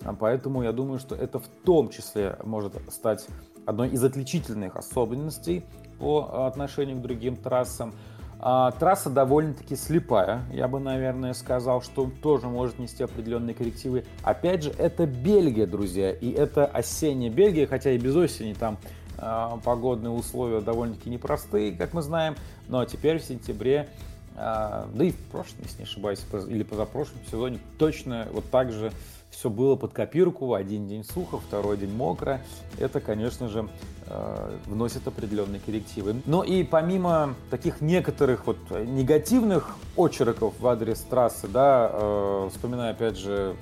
А 0.03 0.13
поэтому 0.13 0.63
я 0.63 0.73
думаю, 0.73 0.99
что 0.99 1.15
это 1.15 1.39
в 1.39 1.47
том 1.65 1.89
числе 1.89 2.37
может 2.45 2.75
стать 2.91 3.27
одной 3.67 3.89
из 3.91 4.03
отличительных 4.05 4.77
особенностей 4.77 5.65
по 5.99 6.47
отношению 6.47 6.99
к 6.99 7.03
другим 7.03 7.37
трассам. 7.37 7.95
А, 8.41 8.73
трасса 8.73 9.09
довольно-таки 9.09 9.75
слепая, 9.77 10.43
я 10.53 10.69
бы, 10.69 10.79
наверное, 10.79 11.33
сказал, 11.33 11.81
что 11.81 12.11
тоже 12.23 12.49
может 12.49 12.79
нести 12.79 13.03
определенные 13.03 13.55
коррективы. 13.55 14.05
Опять 14.23 14.65
же, 14.65 14.71
это 14.77 15.07
Бельгия, 15.07 15.67
друзья, 15.67 16.11
и 16.13 16.31
это 16.31 16.67
осенняя 16.67 17.31
Бельгия, 17.31 17.67
хотя 17.67 17.93
и 17.93 17.99
без 17.99 18.15
осени 18.15 18.53
там 18.53 18.77
а, 19.17 19.59
погодные 19.65 20.11
условия 20.11 20.61
довольно-таки 20.61 21.09
непростые, 21.09 21.73
как 21.73 21.95
мы 21.95 22.03
знаем, 22.03 22.35
но 22.69 22.85
теперь 22.85 23.19
в 23.19 23.25
сентябре, 23.25 23.89
да 24.37 24.89
и 24.99 25.13
в 25.13 25.27
прошлом, 25.31 25.61
если 25.63 25.79
не 25.79 25.85
ошибаюсь, 25.85 26.21
или 26.49 26.65
позапрошлом 26.65 27.21
сезоне 27.31 27.61
точно 27.79 28.27
вот 28.33 28.51
так 28.51 28.73
же 28.73 28.93
все 29.35 29.51
было 29.51 29.77
под 29.77 29.93
копирку, 29.93 30.55
один 30.55 30.87
день 30.87 31.05
сухо, 31.05 31.39
второй 31.39 31.77
день 31.77 31.93
мокро. 31.93 32.41
Это, 32.79 33.01
конечно 33.01 33.49
же, 33.49 33.69
а, 34.07 34.59
вносит 34.67 35.07
определенные 35.07 35.61
коррективы. 35.61 36.23
Но 36.25 36.45
и 36.45 36.63
помимо 36.63 37.35
таких 37.51 37.81
некоторых 37.81 38.47
вот 38.47 38.59
негативных 38.71 39.77
очерков 39.97 40.55
в 40.59 40.67
адрес 40.67 41.01
трассы, 41.01 41.49
да, 41.49 42.49
вспоминая 42.51 42.93
опять 42.93 43.19
же 43.19 43.57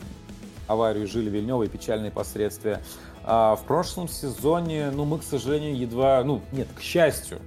аварию 0.67 1.07
Жили 1.07 1.31
Вильнева 1.31 1.65
и 1.65 1.69
печальные 1.69 2.11
последствия 2.11 2.81
а 3.25 3.55
в 3.55 3.63
прошлом 3.65 4.09
сезоне, 4.09 4.91
ну, 4.91 5.05
мы, 5.05 5.19
к 5.19 5.23
сожалению, 5.23 5.77
едва, 5.77 6.23
ну, 6.25 6.41
нет, 6.51 6.67
к 6.75 6.81
счастью, 6.81 7.39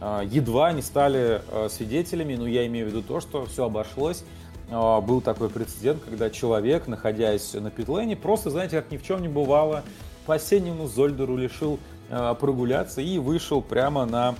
а, 0.00 0.22
едва 0.22 0.72
не 0.72 0.80
стали 0.80 1.42
свидетелями, 1.68 2.36
но 2.36 2.46
я 2.46 2.66
имею 2.66 2.86
в 2.86 2.88
виду 2.88 3.02
то, 3.02 3.20
что 3.20 3.44
все 3.44 3.66
обошлось. 3.66 4.24
А, 4.70 5.00
был 5.00 5.20
такой 5.20 5.50
прецедент, 5.50 6.02
когда 6.02 6.30
человек, 6.30 6.86
находясь 6.86 7.54
на 7.54 7.70
питлейне, 7.70 8.16
просто, 8.16 8.50
знаете, 8.50 8.80
как 8.80 8.90
ни 8.90 8.96
в 8.96 9.02
чем 9.02 9.22
не 9.22 9.28
бывало, 9.28 9.82
по 10.26 10.34
осеннему 10.34 10.86
Зольдеру 10.86 11.36
решил 11.36 11.78
прогуляться 12.08 13.00
и 13.00 13.18
вышел 13.18 13.62
прямо 13.62 14.04
на 14.04 14.34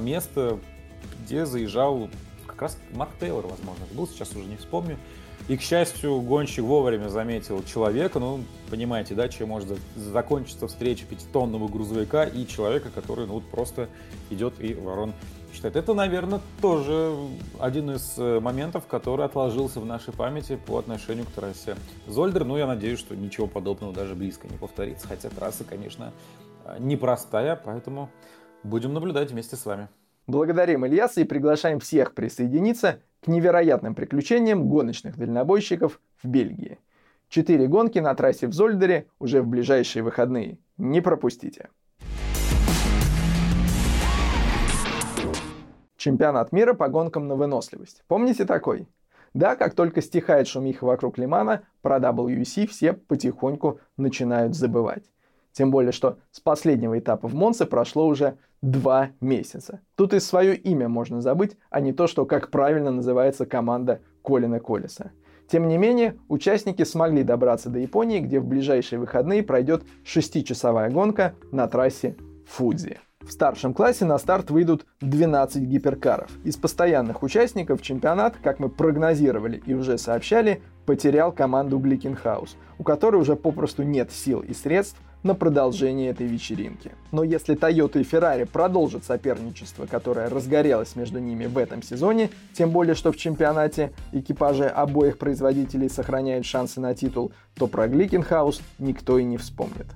место, 0.00 0.58
где 1.22 1.46
заезжал 1.46 2.08
как 2.46 2.62
раз 2.62 2.78
Марк 2.92 3.10
Тейлор, 3.20 3.46
возможно, 3.46 3.84
это 3.84 3.94
был, 3.94 4.06
сейчас 4.08 4.30
уже 4.32 4.44
не 4.44 4.56
вспомню. 4.56 4.98
И, 5.46 5.56
к 5.56 5.60
счастью, 5.62 6.20
гонщик 6.22 6.64
вовремя 6.64 7.08
заметил 7.08 7.62
человека, 7.64 8.18
ну, 8.18 8.44
понимаете, 8.70 9.14
да, 9.14 9.28
чем 9.28 9.48
может 9.48 9.78
закончиться 9.94 10.66
встреча 10.68 11.04
пятитонного 11.04 11.68
грузовика 11.68 12.24
и 12.24 12.46
человека, 12.46 12.88
который, 12.94 13.26
ну, 13.26 13.34
вот 13.34 13.44
просто 13.50 13.88
идет 14.30 14.54
и 14.60 14.72
ворон 14.72 15.12
считает. 15.54 15.76
Это, 15.76 15.94
наверное, 15.94 16.40
тоже 16.60 17.14
один 17.58 17.90
из 17.92 18.18
э, 18.18 18.40
моментов, 18.40 18.86
который 18.86 19.24
отложился 19.24 19.80
в 19.80 19.86
нашей 19.86 20.12
памяти 20.12 20.58
по 20.66 20.78
отношению 20.78 21.24
к 21.24 21.30
трассе 21.30 21.76
Зольдер. 22.06 22.44
Ну, 22.44 22.58
я 22.58 22.66
надеюсь, 22.66 22.98
что 22.98 23.16
ничего 23.16 23.46
подобного 23.46 23.92
даже 23.92 24.14
близко 24.14 24.46
не 24.48 24.58
повторится, 24.58 25.08
хотя 25.08 25.30
трасса, 25.30 25.64
конечно, 25.64 26.12
непростая, 26.78 27.56
поэтому 27.56 28.10
будем 28.62 28.92
наблюдать 28.92 29.30
вместе 29.30 29.56
с 29.56 29.64
вами. 29.64 29.88
Благодарим 30.26 30.86
Ильяса 30.86 31.20
и 31.20 31.24
приглашаем 31.24 31.80
всех 31.80 32.14
присоединиться 32.14 33.00
к 33.22 33.28
невероятным 33.28 33.94
приключениям 33.94 34.68
гоночных 34.68 35.18
дальнобойщиков 35.18 36.00
в 36.22 36.28
Бельгии. 36.28 36.78
Четыре 37.28 37.66
гонки 37.66 37.98
на 37.98 38.14
трассе 38.14 38.46
в 38.46 38.52
Зольдере 38.52 39.08
уже 39.18 39.42
в 39.42 39.46
ближайшие 39.46 40.02
выходные. 40.02 40.58
Не 40.78 41.00
пропустите. 41.00 41.68
Чемпионат 46.04 46.52
мира 46.52 46.74
по 46.74 46.90
гонкам 46.90 47.28
на 47.28 47.34
выносливость. 47.34 48.04
Помните 48.08 48.44
такой? 48.44 48.86
Да, 49.32 49.56
как 49.56 49.74
только 49.74 50.02
стихает 50.02 50.46
шумиха 50.46 50.84
вокруг 50.84 51.16
Лимана, 51.16 51.62
про 51.80 51.98
WEC 51.98 52.66
все 52.66 52.92
потихоньку 52.92 53.80
начинают 53.96 54.54
забывать. 54.54 55.04
Тем 55.52 55.70
более, 55.70 55.92
что 55.92 56.18
с 56.30 56.40
последнего 56.40 56.98
этапа 56.98 57.26
в 57.26 57.34
Монце 57.34 57.64
прошло 57.64 58.06
уже 58.06 58.36
два 58.60 59.12
месяца. 59.22 59.80
Тут 59.94 60.12
и 60.12 60.20
свое 60.20 60.54
имя 60.54 60.90
можно 60.90 61.22
забыть, 61.22 61.56
а 61.70 61.80
не 61.80 61.94
то, 61.94 62.06
что 62.06 62.26
как 62.26 62.50
правильно 62.50 62.90
называется 62.90 63.46
команда 63.46 64.02
Колина 64.22 64.60
Колеса. 64.60 65.12
Тем 65.48 65.68
не 65.68 65.78
менее, 65.78 66.18
участники 66.28 66.82
смогли 66.84 67.22
добраться 67.22 67.70
до 67.70 67.78
Японии, 67.78 68.20
где 68.20 68.40
в 68.40 68.44
ближайшие 68.44 68.98
выходные 68.98 69.42
пройдет 69.42 69.84
шестичасовая 70.04 70.90
гонка 70.90 71.34
на 71.50 71.66
трассе 71.66 72.14
Фудзи. 72.48 73.00
В 73.26 73.32
старшем 73.32 73.72
классе 73.72 74.04
на 74.04 74.18
старт 74.18 74.50
выйдут 74.50 74.84
12 75.00 75.62
гиперкаров. 75.62 76.30
Из 76.44 76.56
постоянных 76.56 77.22
участников 77.22 77.80
чемпионат, 77.80 78.36
как 78.42 78.58
мы 78.58 78.68
прогнозировали 78.68 79.62
и 79.64 79.72
уже 79.72 79.96
сообщали, 79.96 80.60
потерял 80.84 81.32
команду 81.32 81.78
Гликенхаус, 81.78 82.56
у 82.78 82.82
которой 82.82 83.16
уже 83.16 83.34
попросту 83.34 83.82
нет 83.82 84.12
сил 84.12 84.40
и 84.40 84.52
средств 84.52 85.00
на 85.22 85.34
продолжение 85.34 86.10
этой 86.10 86.26
вечеринки. 86.26 86.92
Но 87.10 87.24
если 87.24 87.56
Toyota 87.56 87.98
и 87.98 88.04
Ferrari 88.04 88.44
продолжат 88.44 89.04
соперничество, 89.04 89.86
которое 89.86 90.28
разгорелось 90.28 90.94
между 90.94 91.18
ними 91.18 91.46
в 91.46 91.56
этом 91.56 91.82
сезоне, 91.82 92.28
тем 92.52 92.70
более 92.70 92.94
что 92.94 93.10
в 93.10 93.16
чемпионате 93.16 93.92
экипажи 94.12 94.66
обоих 94.66 95.16
производителей 95.16 95.88
сохраняют 95.88 96.44
шансы 96.44 96.78
на 96.78 96.94
титул, 96.94 97.32
то 97.54 97.68
про 97.68 97.88
Гликенхаус 97.88 98.60
никто 98.78 99.18
и 99.18 99.24
не 99.24 99.38
вспомнит. 99.38 99.86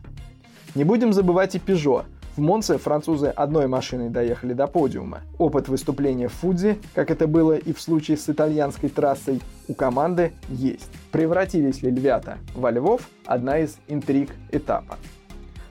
Не 0.74 0.84
будем 0.84 1.12
забывать 1.12 1.54
и 1.54 1.58
Peugeot, 1.58 2.06
в 2.38 2.40
Монце 2.40 2.78
французы 2.78 3.26
одной 3.26 3.66
машиной 3.66 4.10
доехали 4.10 4.52
до 4.52 4.68
подиума. 4.68 5.22
Опыт 5.38 5.66
выступления 5.66 6.28
в 6.28 6.34
Фудзи, 6.34 6.78
как 6.94 7.10
это 7.10 7.26
было 7.26 7.56
и 7.56 7.72
в 7.72 7.80
случае 7.80 8.16
с 8.16 8.28
итальянской 8.28 8.88
трассой, 8.88 9.42
у 9.66 9.74
команды 9.74 10.32
есть. 10.48 10.88
Превратились 11.10 11.82
ли 11.82 11.90
львята 11.90 12.38
во 12.54 12.70
львов– 12.70 13.08
одна 13.26 13.58
из 13.58 13.78
интриг 13.88 14.30
этапа. 14.52 14.98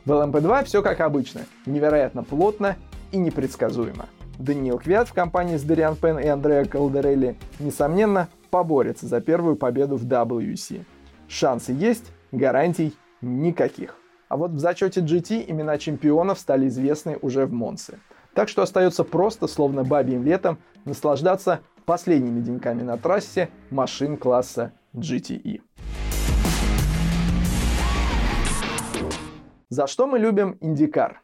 В 0.03 0.12
ЛМП-2 0.12 0.65
все 0.65 0.82
как 0.82 0.99
обычно, 0.99 1.41
невероятно 1.65 2.23
плотно 2.23 2.75
и 3.13 3.17
непредсказуемо. 3.17 4.08
Даниил 4.38 4.77
Квят 4.77 5.08
в 5.08 5.13
компании 5.13 5.56
с 5.56 5.63
Дариан 5.63 5.95
Пен 5.95 6.19
и 6.19 6.27
Андреа 6.27 6.65
Калдерелли, 6.65 7.38
несомненно, 7.60 8.27
поборется 8.49 9.08
за 9.08 9.21
первую 9.21 9.56
победу 9.56 9.95
в 9.95 10.06
WC. 10.06 10.84
Шансы 11.30 11.71
есть, 11.71 12.12
гарантий 12.34 12.93
никаких. 13.21 13.95
А 14.30 14.38
вот 14.38 14.52
в 14.52 14.60
зачете 14.60 15.02
GT 15.02 15.46
имена 15.50 15.78
чемпионов 15.78 16.40
стали 16.40 16.68
известны 16.68 17.18
уже 17.22 17.46
в 17.46 17.54
Монце. 17.54 18.00
Так 18.34 18.50
что 18.50 18.62
остается 18.62 19.04
просто, 19.04 19.48
словно 19.48 19.84
бабьим 19.84 20.24
летом, 20.24 20.58
наслаждаться 20.86 21.62
последними 21.86 22.42
деньками 22.42 22.84
на 22.84 22.98
трассе 22.98 23.50
машин 23.70 24.18
класса 24.18 24.72
GTE. 24.94 25.62
За 29.70 29.88
что 29.88 30.08
мы 30.08 30.20
любим 30.20 30.58
Индикар? 30.62 31.22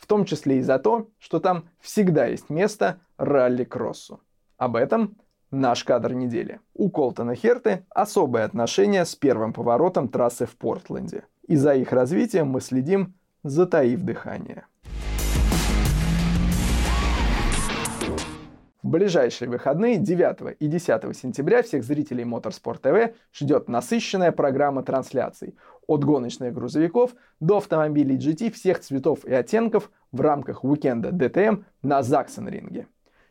в 0.00 0.06
том 0.06 0.24
числе 0.24 0.58
и 0.58 0.62
за 0.62 0.78
то, 0.78 1.08
что 1.18 1.40
там 1.40 1.68
всегда 1.78 2.26
есть 2.26 2.48
место 2.48 3.00
ралли-кроссу. 3.18 4.20
Об 4.56 4.76
этом 4.76 5.16
наш 5.50 5.84
кадр 5.84 6.14
недели. 6.14 6.60
У 6.74 6.90
Колтона 6.90 7.34
Херты 7.34 7.84
особые 7.90 8.44
отношения 8.44 9.04
с 9.04 9.14
первым 9.14 9.52
поворотом 9.52 10.08
трассы 10.08 10.46
в 10.46 10.56
Портленде. 10.56 11.24
И 11.50 11.56
за 11.56 11.74
их 11.74 11.90
развитием 11.90 12.46
мы 12.46 12.60
следим, 12.60 13.14
затаив 13.42 14.02
дыхание. 14.02 14.66
В 18.84 18.88
ближайшие 18.88 19.48
выходные 19.48 19.98
9 19.98 20.56
и 20.60 20.68
10 20.68 21.16
сентября 21.16 21.64
всех 21.64 21.82
зрителей 21.82 22.22
Motorsport 22.22 22.80
TV 22.80 23.16
ждет 23.34 23.68
насыщенная 23.68 24.30
программа 24.30 24.84
трансляций 24.84 25.56
от 25.88 26.04
гоночных 26.04 26.54
грузовиков 26.54 27.16
до 27.40 27.56
автомобилей 27.56 28.16
GT 28.16 28.52
всех 28.52 28.78
цветов 28.78 29.24
и 29.24 29.34
оттенков 29.34 29.90
в 30.12 30.20
рамках 30.20 30.62
уикенда 30.62 31.08
DTM 31.08 31.64
на 31.82 32.04
Заксенринге. 32.04 32.86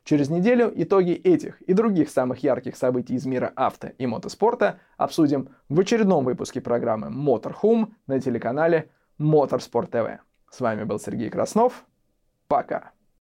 Через 0.09 0.31
неделю 0.31 0.73
итоги 0.75 1.11
этих 1.11 1.61
и 1.61 1.73
других 1.73 2.09
самых 2.09 2.39
ярких 2.39 2.75
событий 2.75 3.13
из 3.13 3.27
мира 3.27 3.53
авто 3.55 3.89
и 3.89 4.07
мотоспорта 4.07 4.79
обсудим 4.97 5.49
в 5.69 5.79
очередном 5.79 6.25
выпуске 6.25 6.61
программы 6.61 7.09
Motorhome 7.09 7.93
на 8.07 8.19
телеканале 8.19 8.89
Motorsport 9.19 9.91
TV. 9.91 10.17
С 10.49 10.61
вами 10.61 10.83
был 10.83 10.99
Сергей 10.99 11.29
Краснов. 11.29 11.85
Пока. 12.47 12.91